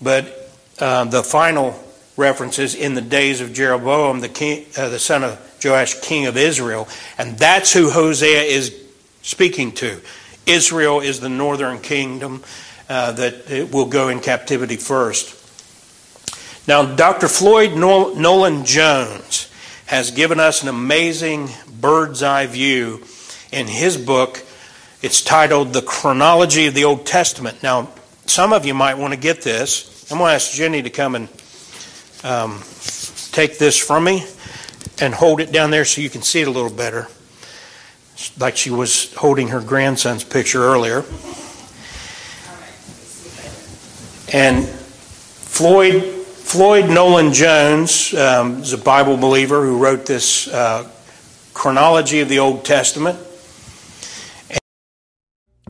[0.00, 1.80] But uh, the final
[2.16, 6.26] reference is in the days of Jeroboam, the, king, uh, the son of Joash, king
[6.26, 6.88] of Israel.
[7.18, 8.74] And that's who Hosea is
[9.22, 10.00] speaking to.
[10.46, 12.44] Israel is the northern kingdom
[12.88, 15.43] uh, that will go in captivity first.
[16.66, 17.28] Now, Dr.
[17.28, 19.52] Floyd Nolan Jones
[19.84, 23.02] has given us an amazing bird's eye view
[23.52, 24.42] in his book.
[25.02, 27.62] It's titled The Chronology of the Old Testament.
[27.62, 27.90] Now,
[28.24, 30.10] some of you might want to get this.
[30.10, 31.28] I'm going to ask Jenny to come and
[32.24, 32.62] um,
[33.30, 34.24] take this from me
[35.02, 37.08] and hold it down there so you can see it a little better,
[38.38, 41.04] like she was holding her grandson's picture earlier.
[44.32, 46.23] And Floyd
[46.54, 50.88] Floyd Nolan Jones um, is a Bible believer who wrote this uh,
[51.52, 53.18] chronology of the Old Testament.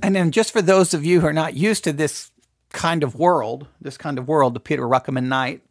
[0.03, 2.31] And then, just for those of you who are not used to this
[2.75, 5.63] kind of world, this kind of world, the Peter Ruckmanite,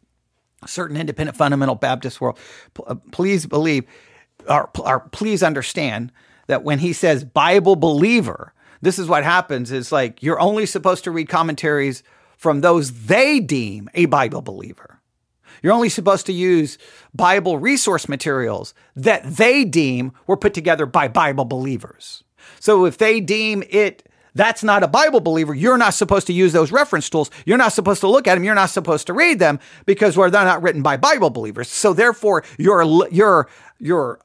[0.66, 2.36] certain independent fundamental Baptist world,
[2.84, 3.84] uh, please believe,
[4.48, 6.10] or, or please understand
[6.48, 8.52] that when he says Bible believer,
[8.82, 12.02] this is what happens is like you're only supposed to read commentaries
[12.36, 14.93] from those they deem a Bible believer.
[15.64, 16.76] You're only supposed to use
[17.14, 22.22] Bible resource materials that they deem were put together by Bible believers.
[22.60, 25.54] So if they deem it that's not a Bible believer.
[25.54, 27.30] You're not supposed to use those reference tools.
[27.46, 28.42] You're not supposed to look at them.
[28.42, 31.68] You're not supposed to read them because well, they're not written by Bible believers.
[31.68, 33.48] So therefore, your your
[33.78, 34.18] your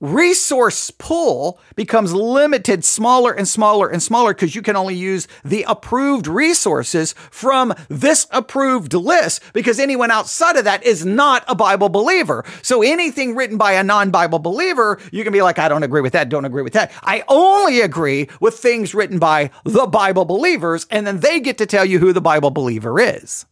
[0.00, 5.64] resource pool becomes limited smaller and smaller and smaller because you can only use the
[5.66, 11.88] approved resources from this approved list because anyone outside of that is not a Bible
[11.88, 12.44] believer.
[12.62, 16.12] So anything written by a non-Bible believer, you can be like, I don't agree with
[16.12, 16.92] that, don't agree with that.
[17.02, 21.66] I only agree with things written by the Bible believers, and then they get to
[21.66, 23.46] tell you who the Bible believer is.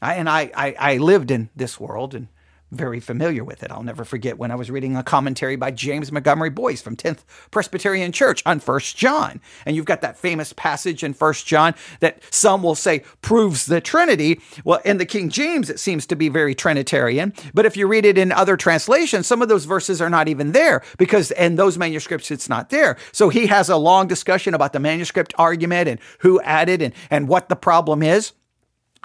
[0.00, 2.28] I, and I, I, I lived in this world and
[2.70, 3.70] very familiar with it.
[3.70, 7.20] I'll never forget when I was reading a commentary by James Montgomery Boice from 10th
[7.50, 9.40] Presbyterian Church on 1 John.
[9.64, 13.80] And you've got that famous passage in 1 John that some will say proves the
[13.80, 14.40] Trinity.
[14.64, 17.32] Well, in the King James, it seems to be very Trinitarian.
[17.54, 20.52] But if you read it in other translations, some of those verses are not even
[20.52, 22.96] there because in those manuscripts, it's not there.
[23.12, 27.28] So he has a long discussion about the manuscript argument and who added and, and
[27.28, 28.32] what the problem is.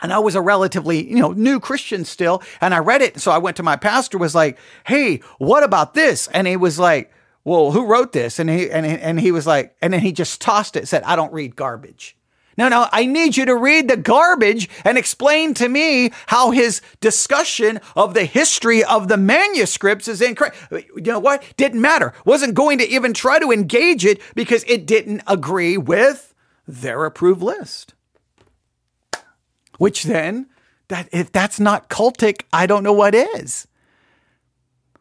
[0.04, 2.43] And I was a relatively, you know, new Christian still.
[2.62, 3.20] And I read it.
[3.20, 6.28] So I went to my pastor, was like, Hey, what about this?
[6.28, 7.12] And he was like,
[7.45, 8.38] Well, who wrote this?
[8.38, 11.16] And he, and, and he was like, and then he just tossed it, said, I
[11.16, 12.18] don't read garbage.
[12.56, 16.82] No, no, I need you to read the garbage and explain to me how his
[17.01, 20.56] discussion of the history of the manuscripts is incorrect.
[20.72, 21.43] You know what?
[21.58, 22.14] Didn't matter.
[22.26, 26.36] Wasn't going to even try to engage it because it didn't agree with
[26.68, 27.95] their approved list.
[29.84, 30.48] Which then,
[30.88, 33.68] that if that's not cultic, I don't know what is.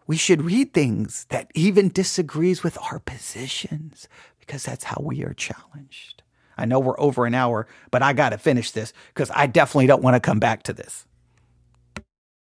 [0.08, 4.08] We should read things that even disagrees with our positions
[4.40, 6.24] because that's how we are challenged.
[6.58, 9.86] I know we're over an hour, but I got to finish this because I definitely
[9.86, 11.06] don't want to come back to this.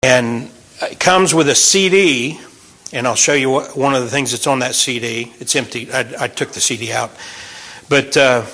[0.01, 0.49] And
[0.81, 2.39] it comes with a CD,
[2.93, 5.33] and I'll show you what, one of the things that's on that CD.
[5.39, 5.91] It's empty.
[5.91, 7.11] I, I took the CD out,
[7.89, 8.45] but uh,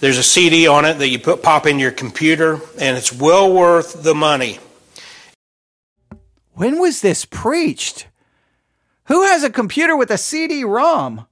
[0.00, 3.52] there's a CD on it that you put pop in your computer, and it's well
[3.52, 4.58] worth the money.
[6.54, 8.06] When was this preached?
[9.04, 11.26] Who has a computer with a CD-ROM?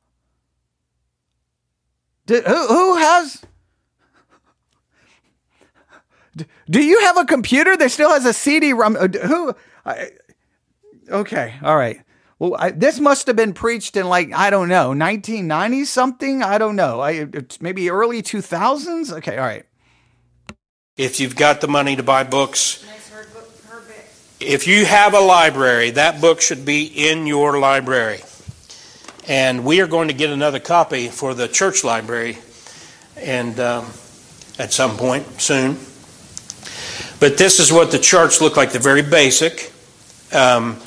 [2.29, 3.43] who, who has?
[6.69, 8.97] Do you have a computer that still has a CD-ROM?
[8.97, 9.55] Uh, who?
[9.87, 10.11] I,
[11.09, 12.01] okay, all right.
[12.39, 16.43] Well, I, this must have been preached in like I don't know, 1990 something.
[16.43, 17.01] I don't know.
[17.01, 17.27] I,
[17.61, 19.13] maybe early 2000s.
[19.19, 19.65] Okay, all right.
[20.97, 22.85] If you've got the money to buy books,
[24.41, 28.21] if you have a library, that book should be in your library.
[29.27, 32.39] And we are going to get another copy for the church library,
[33.17, 33.85] and um,
[34.59, 35.77] at some point soon.
[37.21, 38.71] But this is what the charts look like.
[38.71, 39.73] They're very basic.
[40.33, 40.81] Um,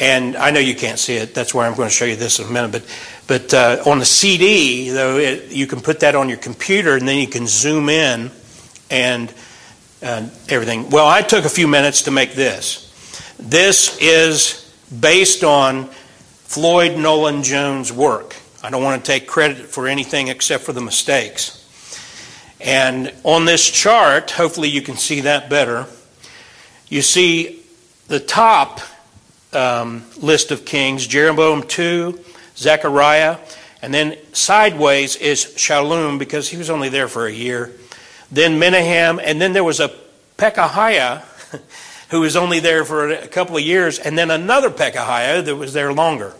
[0.00, 1.34] and I know you can't see it.
[1.34, 2.72] That's why I'm going to show you this in a minute.
[2.72, 2.84] But,
[3.26, 7.06] but uh, on the CD, though, it, you can put that on your computer, and
[7.06, 8.30] then you can zoom in
[8.90, 9.32] and
[10.02, 10.90] uh, everything.
[10.90, 12.88] Well, I took a few minutes to make this.
[13.38, 18.36] This is based on Floyd Nolan Jones' work.
[18.62, 21.58] I don't want to take credit for anything except for the mistakes.
[22.60, 25.86] And on this chart, hopefully you can see that better.
[26.88, 27.62] You see
[28.08, 28.80] the top
[29.52, 32.18] um, list of kings Jeroboam 2,
[32.56, 33.38] Zechariah,
[33.80, 37.72] and then sideways is Shallum because he was only there for a year.
[38.30, 39.92] Then Menahem, and then there was a
[40.38, 41.22] Pekahiah
[42.10, 45.72] who was only there for a couple of years, and then another Pekahiah that was
[45.72, 46.34] there longer.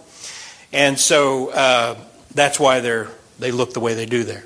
[0.72, 1.96] And so uh,
[2.34, 3.08] that's why they're,
[3.38, 4.44] they look the way they do there.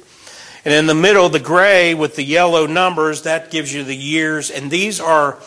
[0.65, 4.51] And in the middle, the gray with the yellow numbers, that gives you the years.
[4.51, 5.39] And these are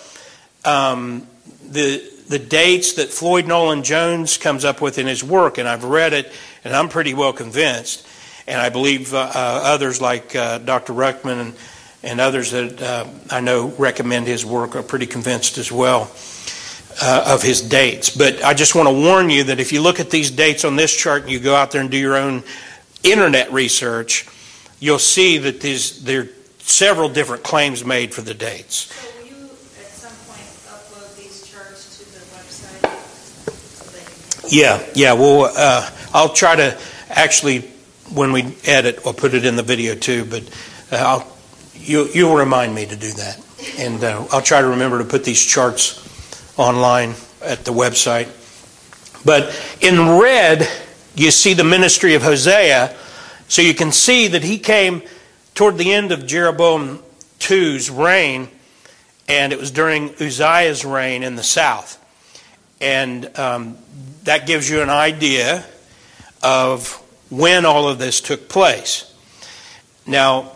[0.63, 1.27] um,
[1.69, 5.57] the, the dates that Floyd Nolan Jones comes up with in his work.
[5.57, 6.31] And I've read it,
[6.63, 8.07] and I'm pretty well convinced.
[8.47, 10.93] And I believe uh, uh, others like uh, Dr.
[10.93, 11.53] Ruckman and,
[12.01, 16.09] and others that uh, I know recommend his work are pretty convinced as well.
[17.01, 18.09] Uh, of his dates.
[18.09, 20.75] But I just want to warn you that if you look at these dates on
[20.75, 22.43] this chart and you go out there and do your own
[23.03, 24.27] internet research,
[24.81, 26.27] you'll see that these, there are
[26.59, 28.93] several different claims made for the dates.
[28.93, 29.45] So will you
[29.79, 32.83] at some point upload these charts to the website?
[33.47, 35.13] so they can- Yeah, yeah.
[35.13, 36.77] Well, uh, I'll try to
[37.09, 37.61] actually,
[38.13, 40.25] when we edit, I'll put it in the video too.
[40.25, 40.43] But
[40.91, 41.37] uh, I'll,
[41.75, 43.39] you, you'll remind me to do that,
[43.77, 46.03] and uh, I'll try to remember to put these charts
[46.57, 48.27] online at the website.
[49.23, 50.67] But in red,
[51.15, 52.95] you see the ministry of Hosea,
[53.47, 55.03] so you can see that he came
[55.53, 57.03] toward the end of Jeroboam
[57.49, 58.47] II's reign,
[59.27, 61.97] and it was during Uzziah's reign in the south.
[62.81, 63.77] And um,
[64.23, 65.65] that gives you an idea
[66.41, 66.93] of
[67.29, 69.13] when all of this took place.
[70.05, 70.51] Now,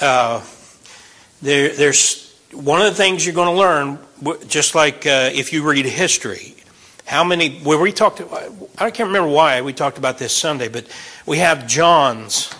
[0.00, 0.44] uh,
[1.42, 3.98] there, there's one of the things you're going to learn,
[4.48, 6.56] just like uh, if you read history.
[7.06, 7.58] How many?
[7.60, 8.20] Where we talked,
[8.78, 10.86] I can't remember why we talked about this Sunday, but
[11.26, 12.54] we have Johns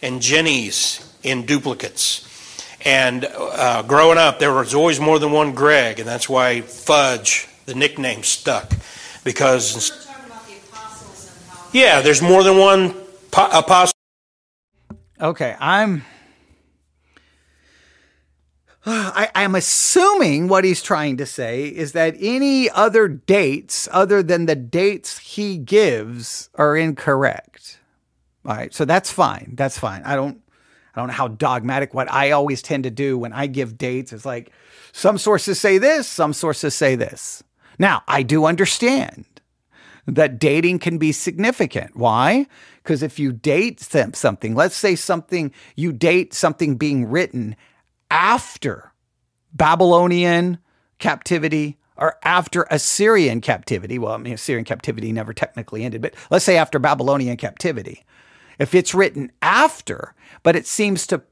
[0.00, 2.28] and Jennies in duplicates.
[2.84, 7.48] And uh, growing up, there was always more than one Greg, and that's why Fudge,
[7.66, 8.72] the nickname, stuck.
[9.24, 11.68] Because We were talking about the apostles and how.
[11.72, 12.94] yeah, there's more than one
[13.30, 13.92] po- apostle.
[15.20, 16.04] Okay, I'm.
[18.84, 24.46] I, I'm assuming what he's trying to say is that any other dates other than
[24.46, 27.78] the dates he gives are incorrect.
[28.44, 29.52] All right, so that's fine.
[29.54, 30.02] That's fine.
[30.04, 30.40] I don't.
[30.96, 31.94] I don't know how dogmatic.
[31.94, 34.52] What I always tend to do when I give dates is like,
[34.92, 37.42] some sources say this, some sources say this.
[37.78, 39.24] Now I do understand
[40.06, 41.96] that dating can be significant.
[41.96, 42.46] Why?
[42.82, 47.54] Because if you date some- something, let's say something, you date something being written
[48.10, 48.92] after
[49.52, 50.58] Babylonian
[50.98, 53.98] captivity or after Assyrian captivity.
[53.98, 58.04] Well, I mean, Assyrian captivity never technically ended, but let's say after Babylonian captivity.
[58.58, 61.22] If it's written after, but it seems to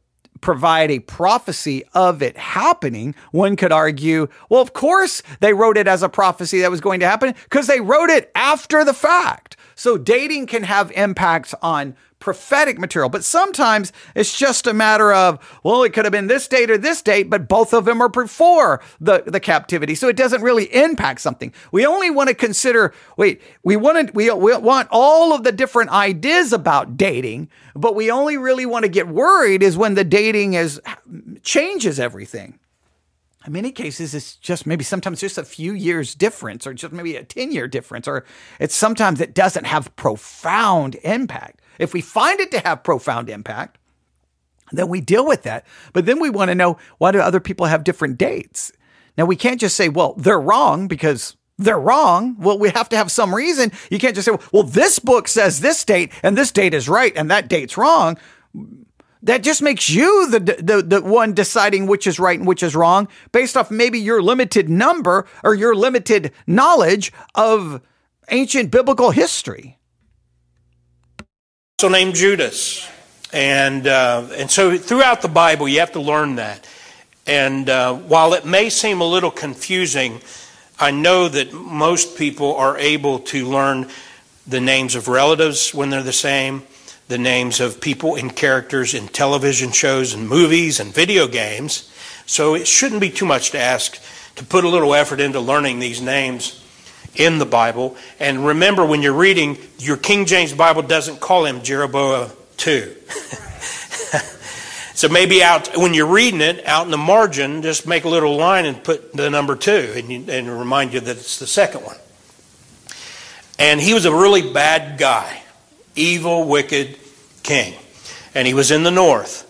[0.41, 5.87] provide a prophecy of it happening, one could argue, well, of course they wrote it
[5.87, 9.57] as a prophecy that was going to happen because they wrote it after the fact.
[9.75, 15.39] So dating can have impacts on prophetic material, but sometimes it's just a matter of,
[15.65, 18.09] well, it could have been this date or this date, but both of them are
[18.09, 19.95] before the, the captivity.
[19.95, 21.53] So it doesn't really impact something.
[21.73, 25.53] We only want to consider, wait, we want to, we, we want all of the
[25.53, 30.05] different ideas about dating, but we only really want to get worried is when the
[30.05, 30.81] dating is
[31.43, 32.59] changes everything.
[33.47, 37.17] In many cases, it's just maybe sometimes just a few years difference or just maybe
[37.17, 38.27] a 10 year difference, or
[38.59, 41.63] it's sometimes it doesn't have profound impact.
[41.81, 43.79] If we find it to have profound impact,
[44.71, 45.67] then we deal with that.
[45.93, 48.71] But then we want to know why do other people have different dates?
[49.19, 52.37] Now, we can't just say, well, they're wrong because they're wrong.
[52.39, 53.73] Well, we have to have some reason.
[53.91, 57.13] You can't just say, well, this book says this date and this date is right
[57.17, 58.17] and that date's wrong
[59.23, 62.75] that just makes you the, the the one deciding which is right and which is
[62.75, 67.83] wrong based off maybe your limited number or your limited knowledge of
[68.31, 69.79] ancient biblical history.
[71.83, 72.87] Also named Judas.
[73.33, 76.69] And, uh, and so throughout the Bible, you have to learn that.
[77.27, 80.21] And uh, while it may seem a little confusing,
[80.79, 83.89] I know that most people are able to learn
[84.47, 86.65] the names of relatives when they're the same,
[87.09, 91.91] the names of people and characters in television shows and movies and video games.
[92.27, 93.99] So it shouldn't be too much to ask
[94.37, 96.60] to put a little effort into learning these names
[97.15, 97.97] in the Bible.
[98.19, 102.97] And remember, when you're reading, your King James Bible doesn't call him Jeroboam 2.
[104.95, 108.37] so maybe out when you're reading it, out in the margin, just make a little
[108.37, 111.83] line and put the number 2 and, you, and remind you that it's the second
[111.85, 111.97] one.
[113.59, 115.43] And he was a really bad guy,
[115.95, 116.97] evil, wicked
[117.43, 117.75] king.
[118.35, 119.47] And he was in the north.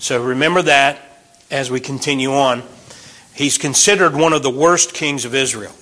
[0.00, 0.98] So remember that
[1.52, 2.62] as we continue on.
[3.34, 5.72] He's considered one of the worst kings of Israel.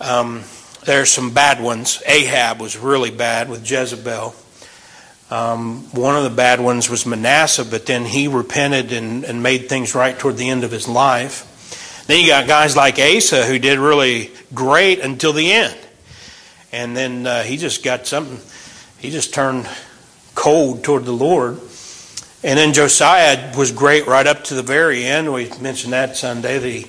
[0.00, 0.42] Um,
[0.84, 2.02] there's some bad ones.
[2.06, 4.34] Ahab was really bad with Jezebel.
[5.30, 9.68] Um, one of the bad ones was Manasseh, but then he repented and, and made
[9.68, 12.04] things right toward the end of his life.
[12.06, 15.78] Then you got guys like Asa who did really great until the end.
[16.72, 18.40] And then uh, he just got something,
[18.98, 19.68] he just turned
[20.34, 21.60] cold toward the Lord.
[22.42, 25.32] And then Josiah was great right up to the very end.
[25.32, 26.58] We mentioned that Sunday.
[26.58, 26.86] That he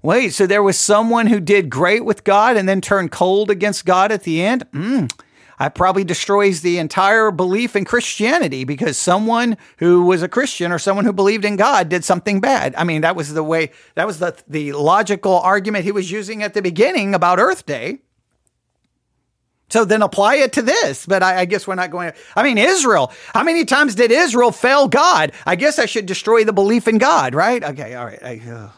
[0.00, 3.84] Wait, so there was someone who did great with God and then turned cold against
[3.84, 4.70] God at the end?
[4.70, 5.12] Mm,
[5.58, 10.78] that probably destroys the entire belief in Christianity because someone who was a Christian or
[10.78, 12.76] someone who believed in God did something bad.
[12.76, 16.44] I mean, that was the way, that was the, the logical argument he was using
[16.44, 17.98] at the beginning about Earth Day.
[19.70, 21.06] So then apply it to this.
[21.06, 22.16] But I, I, guess we're not going to.
[22.34, 23.12] I mean, Israel.
[23.34, 25.32] How many times did Israel fail God?
[25.44, 27.62] I guess I should destroy the belief in God, right?
[27.62, 28.22] Okay, all right.
[28.22, 28.68] I, uh.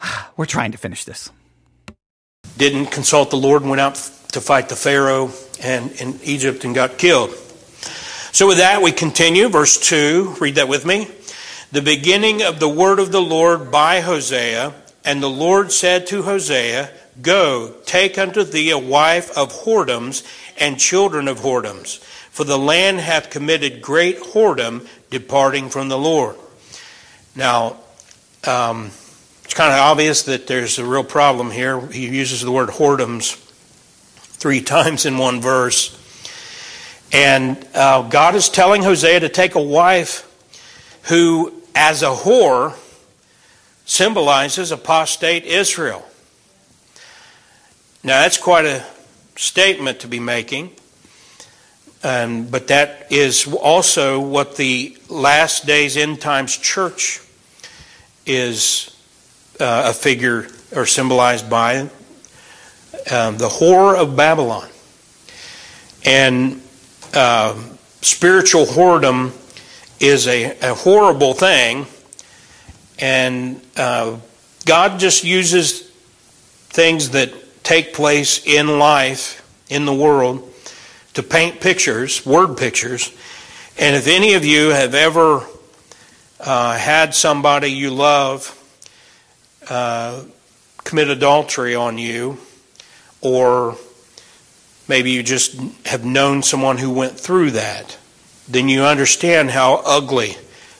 [0.36, 1.30] We're trying to finish this.
[2.56, 3.94] Didn't consult the Lord and went out
[4.32, 5.30] to fight the Pharaoh
[5.62, 7.30] and in Egypt and got killed.
[8.32, 9.48] So with that, we continue.
[9.48, 11.08] Verse 2, read that with me.
[11.72, 14.74] The beginning of the word of the Lord by Hosea.
[15.04, 16.90] And the Lord said to Hosea,
[17.22, 20.24] Go, take unto thee a wife of whoredoms
[20.58, 21.98] and children of whoredoms,
[22.30, 26.36] for the land hath committed great whoredom, departing from the Lord.
[27.34, 27.76] Now,
[28.46, 28.90] um,
[29.50, 31.84] it's kind of obvious that there's a real problem here.
[31.88, 35.98] He uses the word whoredoms three times in one verse.
[37.10, 40.24] And uh, God is telling Hosea to take a wife
[41.08, 42.76] who, as a whore,
[43.86, 46.06] symbolizes apostate Israel.
[48.04, 48.84] Now, that's quite a
[49.34, 50.70] statement to be making,
[52.04, 57.20] um, but that is also what the last days end times church
[58.24, 58.96] is
[59.60, 61.88] uh, a figure or symbolized by
[63.10, 64.68] um, the horror of Babylon.
[66.04, 66.62] And
[67.14, 67.60] uh,
[68.02, 69.32] spiritual whoredom
[70.00, 71.86] is a, a horrible thing,
[72.98, 74.16] and uh,
[74.64, 75.90] God just uses
[76.68, 77.32] things that
[77.62, 80.52] take place in life, in the world,
[81.14, 83.12] to paint pictures, word pictures.
[83.78, 85.44] And if any of you have ever
[86.38, 88.56] uh, had somebody you love
[89.70, 90.24] uh,
[90.84, 92.36] commit adultery on you,
[93.20, 93.76] or
[94.88, 95.54] maybe you just
[95.86, 97.96] have known someone who went through that,
[98.48, 100.36] then you understand how ugly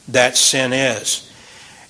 [0.09, 1.31] that sin is.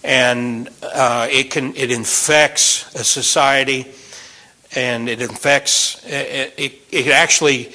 [0.05, 3.87] And uh, it can it infects a society,
[4.77, 7.73] and it infects it, it, it actually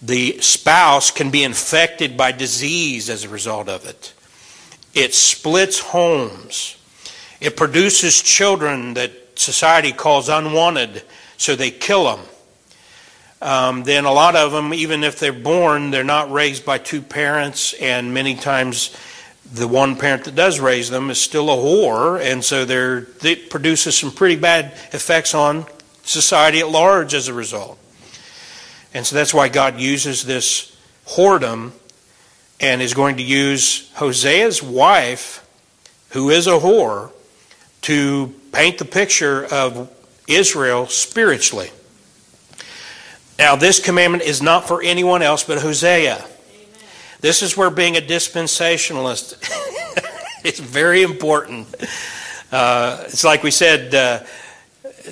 [0.00, 4.12] the spouse can be infected by disease as a result of it.
[4.94, 6.77] It splits homes.
[7.40, 11.02] It produces children that society calls unwanted
[11.36, 12.26] so they kill them.
[13.40, 17.00] Um, then a lot of them, even if they're born, they're not raised by two
[17.00, 18.96] parents, and many times
[19.52, 23.48] the one parent that does raise them is still a whore, and so they're, it
[23.48, 25.66] produces some pretty bad effects on
[26.02, 27.78] society at large as a result.
[28.92, 31.72] And so that's why God uses this whoredom
[32.60, 35.46] and is going to use Hosea's wife,
[36.10, 37.12] who is a whore,
[37.88, 39.90] to paint the picture of
[40.26, 41.70] Israel spiritually.
[43.38, 46.16] Now, this commandment is not for anyone else but Hosea.
[46.16, 46.28] Amen.
[47.22, 49.42] This is where being a dispensationalist
[50.44, 51.74] is very important.
[52.52, 54.22] Uh, it's like we said, uh,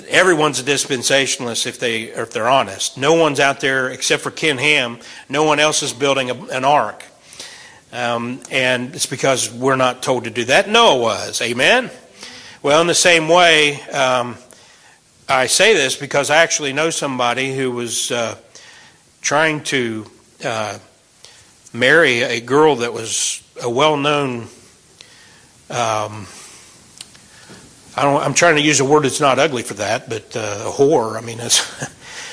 [0.09, 2.99] everyone's a dispensationalist if they if they're honest.
[2.99, 4.99] No one's out there except for Ken Ham.
[5.31, 7.03] No one else is building a, an ark,
[7.91, 10.69] um, and it's because we're not told to do that.
[10.69, 11.41] Noah was.
[11.41, 11.91] Amen.
[12.63, 14.37] Well, in the same way, um,
[15.29, 18.37] I say this because I actually know somebody who was uh,
[19.21, 20.07] trying to
[20.43, 20.79] uh,
[21.73, 24.49] marry a girl that was a well-known.
[25.69, 26.27] Um,
[27.95, 28.23] I don't.
[28.23, 31.17] I'm trying to use a word that's not ugly for that, but uh, a whore.
[31.17, 31.61] I mean, it's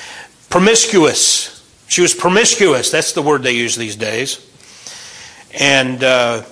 [0.48, 1.62] promiscuous.
[1.86, 2.90] She was promiscuous.
[2.90, 4.40] That's the word they use these days.
[5.52, 6.42] And uh,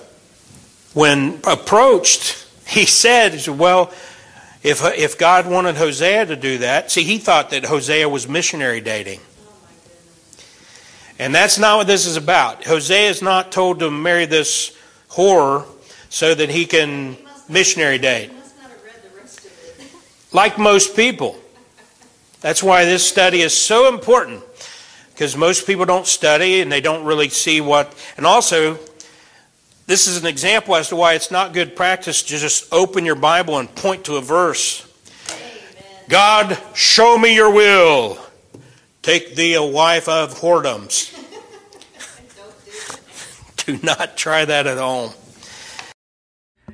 [0.93, 3.93] when approached, he said, "Well."
[4.63, 8.79] If, if God wanted Hosea to do that, see, he thought that Hosea was missionary
[8.79, 9.19] dating.
[11.19, 12.63] And that's not what this is about.
[12.65, 14.75] Hosea is not told to marry this
[15.09, 15.65] whore
[16.09, 17.17] so that he can
[17.49, 18.31] missionary date.
[20.31, 21.37] Like most people.
[22.41, 24.43] That's why this study is so important.
[25.11, 27.93] Because most people don't study and they don't really see what.
[28.17, 28.79] And also,
[29.85, 33.15] this is an example as to why it's not good practice to just open your
[33.15, 34.87] Bible and point to a verse.
[35.29, 36.05] Amen.
[36.09, 38.17] God, show me your will.
[39.01, 41.11] Take thee a wife of whoredoms.
[43.65, 45.11] do not try that at home.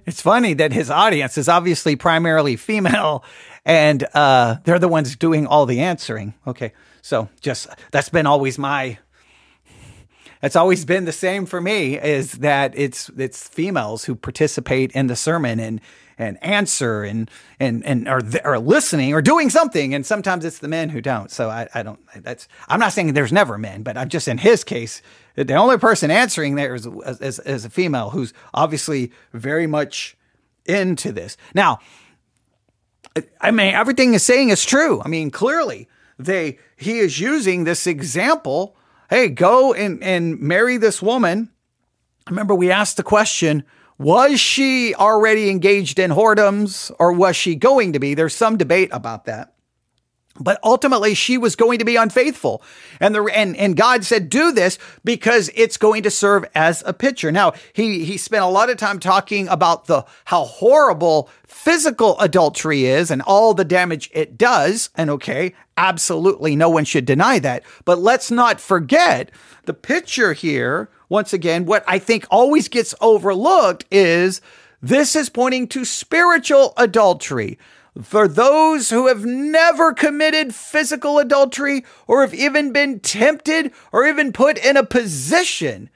[0.06, 3.24] It's funny that his audience is obviously primarily female
[3.66, 6.34] and uh, they're the ones doing all the answering.
[6.48, 6.74] Okay.
[7.02, 8.98] So just that's been always my
[10.42, 15.08] it's always been the same for me is that it's it's females who participate in
[15.08, 15.82] the sermon and
[16.18, 17.30] and answer and
[17.60, 21.32] and and are are listening or doing something and sometimes it's the men who don't.
[21.32, 24.38] So I, I don't that's I'm not saying there's never men but I'm just in
[24.38, 25.02] his case
[25.36, 30.18] the only person answering there is is, is a female who's obviously very much
[30.66, 31.38] into this.
[31.54, 31.80] Now
[33.42, 35.02] I mean everything is saying is true.
[35.04, 38.76] I mean clearly they he is using this example
[39.10, 41.50] hey, go and, and marry this woman.
[42.30, 43.64] Remember, we asked the question
[43.98, 48.14] was she already engaged in whoredoms or was she going to be?
[48.14, 49.56] There's some debate about that.
[50.40, 52.64] But ultimately, she was going to be unfaithful.
[53.00, 56.94] And the and, and God said, do this because it's going to serve as a
[56.94, 57.32] picture.
[57.32, 62.86] Now, he he spent a lot of time talking about the how horrible physical adultery
[62.86, 64.90] is and all the damage it does.
[64.96, 67.64] And okay, absolutely no one should deny that.
[67.86, 69.32] But let's not forget
[69.66, 70.90] the picture here.
[71.10, 74.42] Once again, what I think always gets overlooked is
[74.82, 77.58] this is pointing to spiritual adultery
[78.02, 84.32] for those who have never committed physical adultery or have even been tempted or even
[84.32, 85.90] put in a position.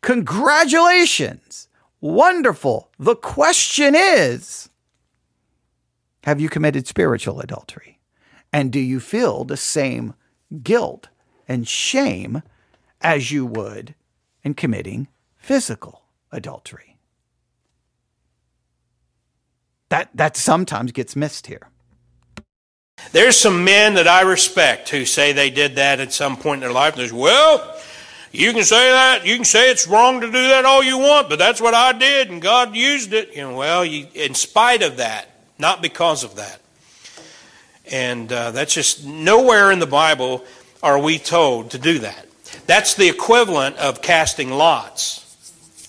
[0.00, 1.68] Congratulations.
[2.00, 2.90] Wonderful.
[2.98, 4.68] The question is
[6.24, 8.00] Have you committed spiritual adultery?
[8.52, 10.14] And do you feel the same
[10.62, 11.08] guilt
[11.48, 12.42] and shame
[13.00, 13.94] as you would
[14.42, 16.93] in committing physical adultery?
[19.94, 21.68] That, that sometimes gets missed here.
[23.12, 26.60] There's some men that I respect who say they did that at some point in
[26.62, 26.96] their life.
[26.96, 27.80] There's, well,
[28.32, 29.24] you can say that.
[29.24, 31.92] You can say it's wrong to do that all you want, but that's what I
[31.92, 33.36] did, and God used it.
[33.36, 35.28] You know, well, you, in spite of that,
[35.60, 36.60] not because of that.
[37.88, 40.44] And uh, that's just nowhere in the Bible
[40.82, 42.26] are we told to do that.
[42.66, 45.24] That's the equivalent of casting lots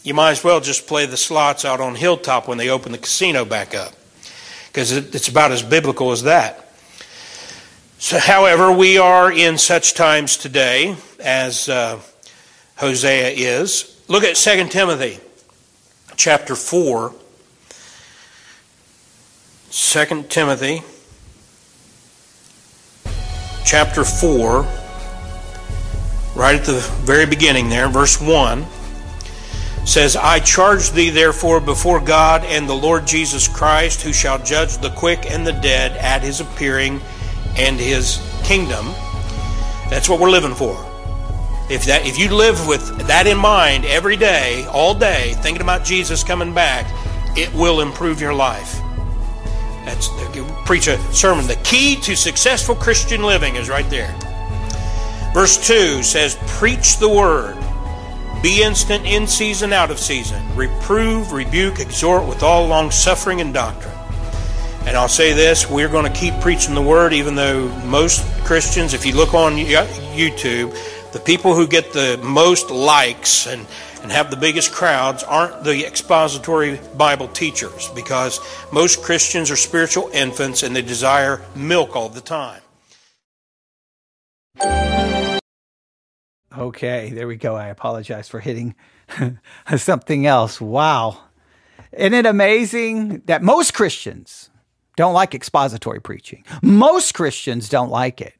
[0.05, 2.99] you might as well just play the slots out on Hilltop when they open the
[2.99, 3.91] casino back up,
[4.75, 6.69] because it's about as biblical as that.
[7.97, 12.01] So, however, we are in such times today as uh,
[12.75, 13.97] Hosea is.
[14.09, 15.21] Look at 2 Timothy
[16.17, 17.15] chapter 4.
[19.71, 20.81] 2 Timothy
[23.65, 24.61] chapter 4,
[26.35, 28.65] right at the very beginning there, verse 1
[29.85, 34.77] says, I charge thee therefore before God and the Lord Jesus Christ, who shall judge
[34.77, 36.99] the quick and the dead at his appearing
[37.55, 38.87] and his kingdom.
[39.89, 40.75] That's what we're living for.
[41.69, 45.83] If that if you live with that in mind every day, all day, thinking about
[45.83, 46.85] Jesus coming back,
[47.37, 48.79] it will improve your life.
[49.85, 50.09] That's
[50.65, 51.47] preach a sermon.
[51.47, 54.13] The key to successful Christian living is right there.
[55.33, 57.55] Verse 2 says, Preach the word.
[58.45, 60.39] Be instant in season, out of season.
[60.55, 63.97] Reprove, rebuke, exhort with all long suffering and doctrine.
[64.85, 68.93] And I'll say this we're going to keep preaching the word, even though most Christians,
[68.93, 70.77] if you look on YouTube,
[71.11, 73.65] the people who get the most likes and,
[74.03, 78.39] and have the biggest crowds aren't the expository Bible teachers because
[78.71, 82.61] most Christians are spiritual infants and they desire milk all the time.
[86.57, 87.55] Okay, there we go.
[87.55, 88.75] I apologize for hitting
[89.77, 90.61] something else.
[90.61, 91.19] Wow.
[91.91, 94.49] Isn't it amazing that most Christians
[94.95, 96.45] don't like expository preaching?
[96.61, 98.35] Most Christians don't like it.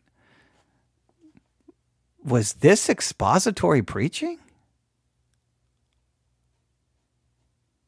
[2.24, 4.40] Was this expository preaching?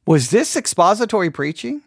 [0.06, 1.82] Was this expository preaching?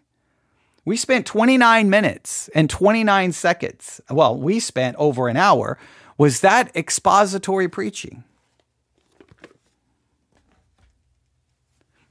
[0.84, 4.00] We spent 29 minutes and 29 seconds.
[4.10, 5.78] Well, we spent over an hour.
[6.18, 8.24] Was that expository preaching?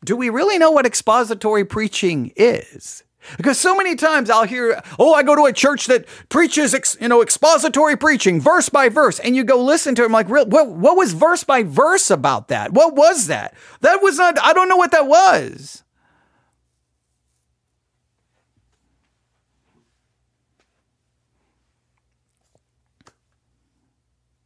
[0.04, 3.04] Do we really know what expository preaching is?
[3.38, 6.98] Because so many times I'll hear, oh, I go to a church that preaches, ex,
[7.02, 10.48] you know, expository preaching, verse by verse, and you go listen to him like, what,
[10.48, 12.72] what was verse by verse about that?
[12.72, 13.54] What was that?
[13.82, 15.84] That was not, I don't know what that was.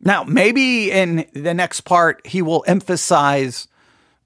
[0.05, 3.69] Now, maybe in the next part, he will emphasize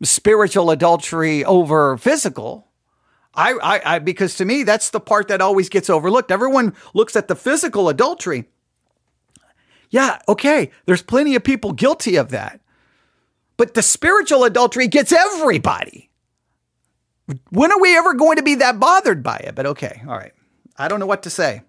[0.04, 2.68] spiritual adultery over physical.
[3.34, 6.32] I, I, I, because to me, that's the part that always gets overlooked.
[6.32, 8.46] Everyone looks at the physical adultery.
[9.90, 12.60] Yeah, okay, there's plenty of people guilty of that.
[13.58, 16.10] But the spiritual adultery gets everybody.
[17.50, 19.56] when are we ever going to be that bothered by it?
[19.56, 20.34] But okay, all right.
[20.78, 21.62] I don't know what to say.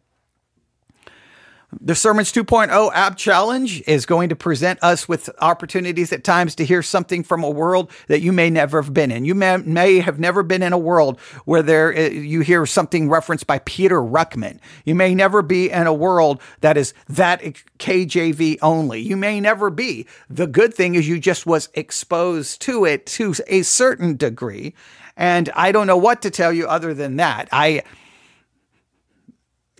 [1.70, 6.65] The Sermons 2.0 app challenge is going to present us with opportunities at times to
[6.65, 9.27] hear something from a world that you may never have been in.
[9.27, 13.11] You may, may have never been in a world where there uh, you hear something
[13.11, 14.61] referenced by Peter Ruckman.
[14.86, 17.43] You may never be in a world that is that
[17.78, 19.03] KJV only.
[19.03, 20.07] You may never be.
[20.31, 24.73] The good thing is you just was exposed to it to a certain degree.
[25.19, 27.51] And I don't know what to tell you other than that.
[27.53, 27.82] I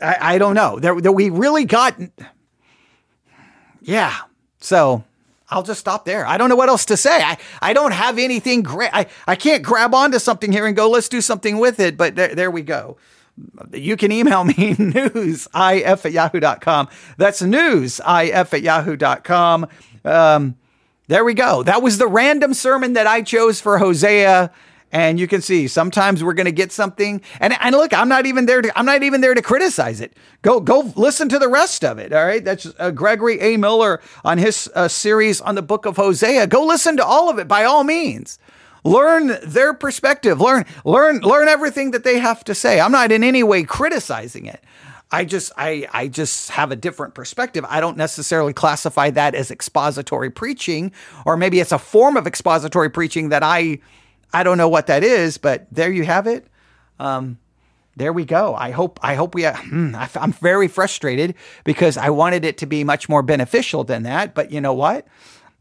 [0.01, 0.79] I, I don't know.
[0.79, 1.99] There, we really got,
[3.81, 4.15] yeah.
[4.61, 5.05] So
[5.51, 6.27] I'll just stop there.
[6.27, 7.23] I don't know what else to say.
[7.23, 8.91] I, I don't have anything great.
[8.93, 11.97] I, I can't grab onto something here and go, let's do something with it.
[11.97, 12.97] But there, there we go.
[13.73, 16.89] You can email me newsif at yahoo.com.
[17.17, 19.67] That's newsif at yahoo.com.
[20.05, 20.57] Um,
[21.07, 21.63] there we go.
[21.63, 24.53] That was the random sermon that I chose for Hosea
[24.93, 28.27] and you can see sometimes we're going to get something and, and look i'm not
[28.27, 30.17] even there to i'm not even there to criticize it.
[30.43, 32.45] Go go listen to the rest of it all right?
[32.45, 33.57] That's uh, gregory a.
[33.57, 36.47] Miller on his uh, series on the book of hosea.
[36.47, 38.39] Go listen to all of it by all means.
[38.85, 40.41] Learn their perspective.
[40.41, 42.81] Learn learn learn everything that they have to say.
[42.81, 44.63] I'm not in any way criticizing it.
[45.11, 47.65] I just I I just have a different perspective.
[47.69, 50.93] I don't necessarily classify that as expository preaching
[51.25, 53.81] or maybe it's a form of expository preaching that I
[54.33, 56.47] I don't know what that is, but there you have it.
[56.99, 57.39] Um,
[57.97, 58.55] there we go.
[58.55, 59.45] I hope I hope we.
[59.45, 59.57] Uh,
[60.15, 61.35] I'm very frustrated
[61.65, 64.35] because I wanted it to be much more beneficial than that.
[64.35, 65.07] But you know what?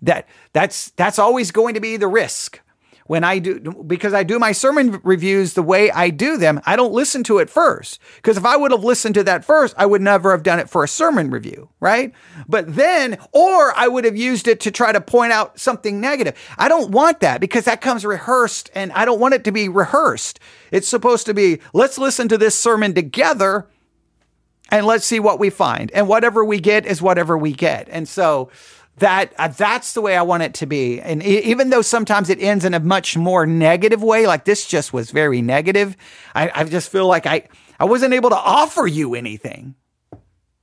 [0.02, 2.62] That that's that's always going to be the risk
[3.08, 6.76] when I do, because I do my sermon reviews the way I do them, I
[6.76, 8.00] don't listen to it first.
[8.18, 10.70] Because if I would have listened to that first, I would never have done it
[10.70, 12.14] for a sermon review, right?
[12.48, 16.38] But then, or I would have used it to try to point out something negative.
[16.58, 19.70] I don't want that because that comes rehearsed and I don't want it to be
[19.70, 20.40] rehearsed.
[20.72, 23.68] It's supposed to be, let's listen to this sermon together
[24.70, 25.92] and let's see what we find.
[25.92, 27.88] And whatever we get is whatever we get.
[27.90, 28.50] And so,
[28.98, 31.00] that uh, that's the way I want it to be.
[31.00, 34.66] And e- even though sometimes it ends in a much more negative way, like this
[34.68, 35.96] just was very negative,
[36.34, 37.48] I, I just feel like I
[37.80, 39.76] I wasn't able to offer you anything.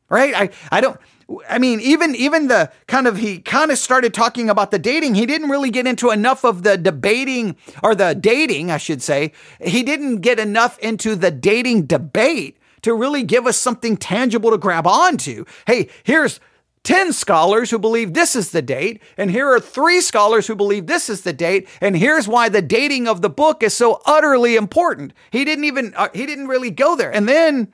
[0.09, 0.35] Right?
[0.35, 0.99] I I don't.
[1.49, 5.15] I mean, even even the kind of he kind of started talking about the dating.
[5.15, 9.33] He didn't really get into enough of the debating or the dating, I should say.
[9.61, 14.59] He didn't get enough into the dating debate to really give us something tangible to
[14.59, 15.47] grab onto.
[15.67, 16.41] Hey, here's
[16.85, 20.87] 10 scholars who believe this is the date, and here are three scholars who believe
[20.87, 24.55] this is the date, and here's why the dating of the book is so utterly
[24.55, 25.13] important.
[25.31, 27.13] He didn't even, uh, he didn't really go there.
[27.13, 27.73] And then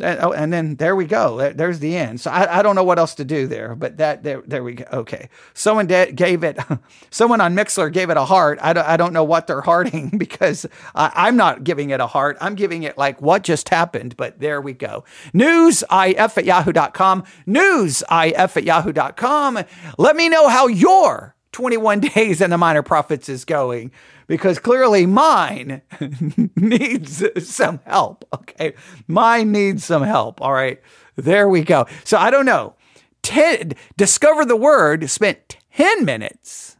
[0.00, 1.52] Oh, and then there we go.
[1.52, 2.18] There's the end.
[2.18, 4.72] So I, I don't know what else to do there, but that there there we
[4.72, 4.84] go.
[4.90, 6.58] Okay, someone de- gave it.
[7.10, 8.58] Someone on Mixlr gave it a heart.
[8.62, 10.64] I don't I don't know what they're hearting because
[10.94, 12.38] I, am not giving it a heart.
[12.40, 14.16] I'm giving it like what just happened.
[14.16, 15.04] But there we go.
[15.34, 17.24] Newsif at yahoo.com.
[17.46, 19.58] Newsif at yahoo.com.
[19.98, 23.92] Let me know how your 21 days and the minor prophets is going
[24.26, 25.82] because clearly mine
[26.56, 28.24] needs some help.
[28.34, 28.74] Okay.
[29.06, 30.40] Mine needs some help.
[30.40, 30.80] All right.
[31.16, 31.86] There we go.
[32.04, 32.74] So I don't know.
[33.22, 36.76] Ten, discover the word spent 10 minutes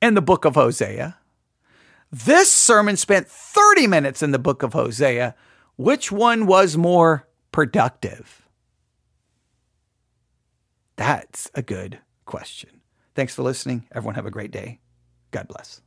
[0.00, 1.18] in the book of Hosea.
[2.10, 5.34] This sermon spent 30 minutes in the book of Hosea.
[5.76, 8.42] Which one was more productive?
[10.96, 12.00] That's a good
[12.32, 12.80] question.
[13.14, 13.84] Thanks for listening.
[13.94, 14.80] Everyone have a great day.
[15.32, 15.82] God bless.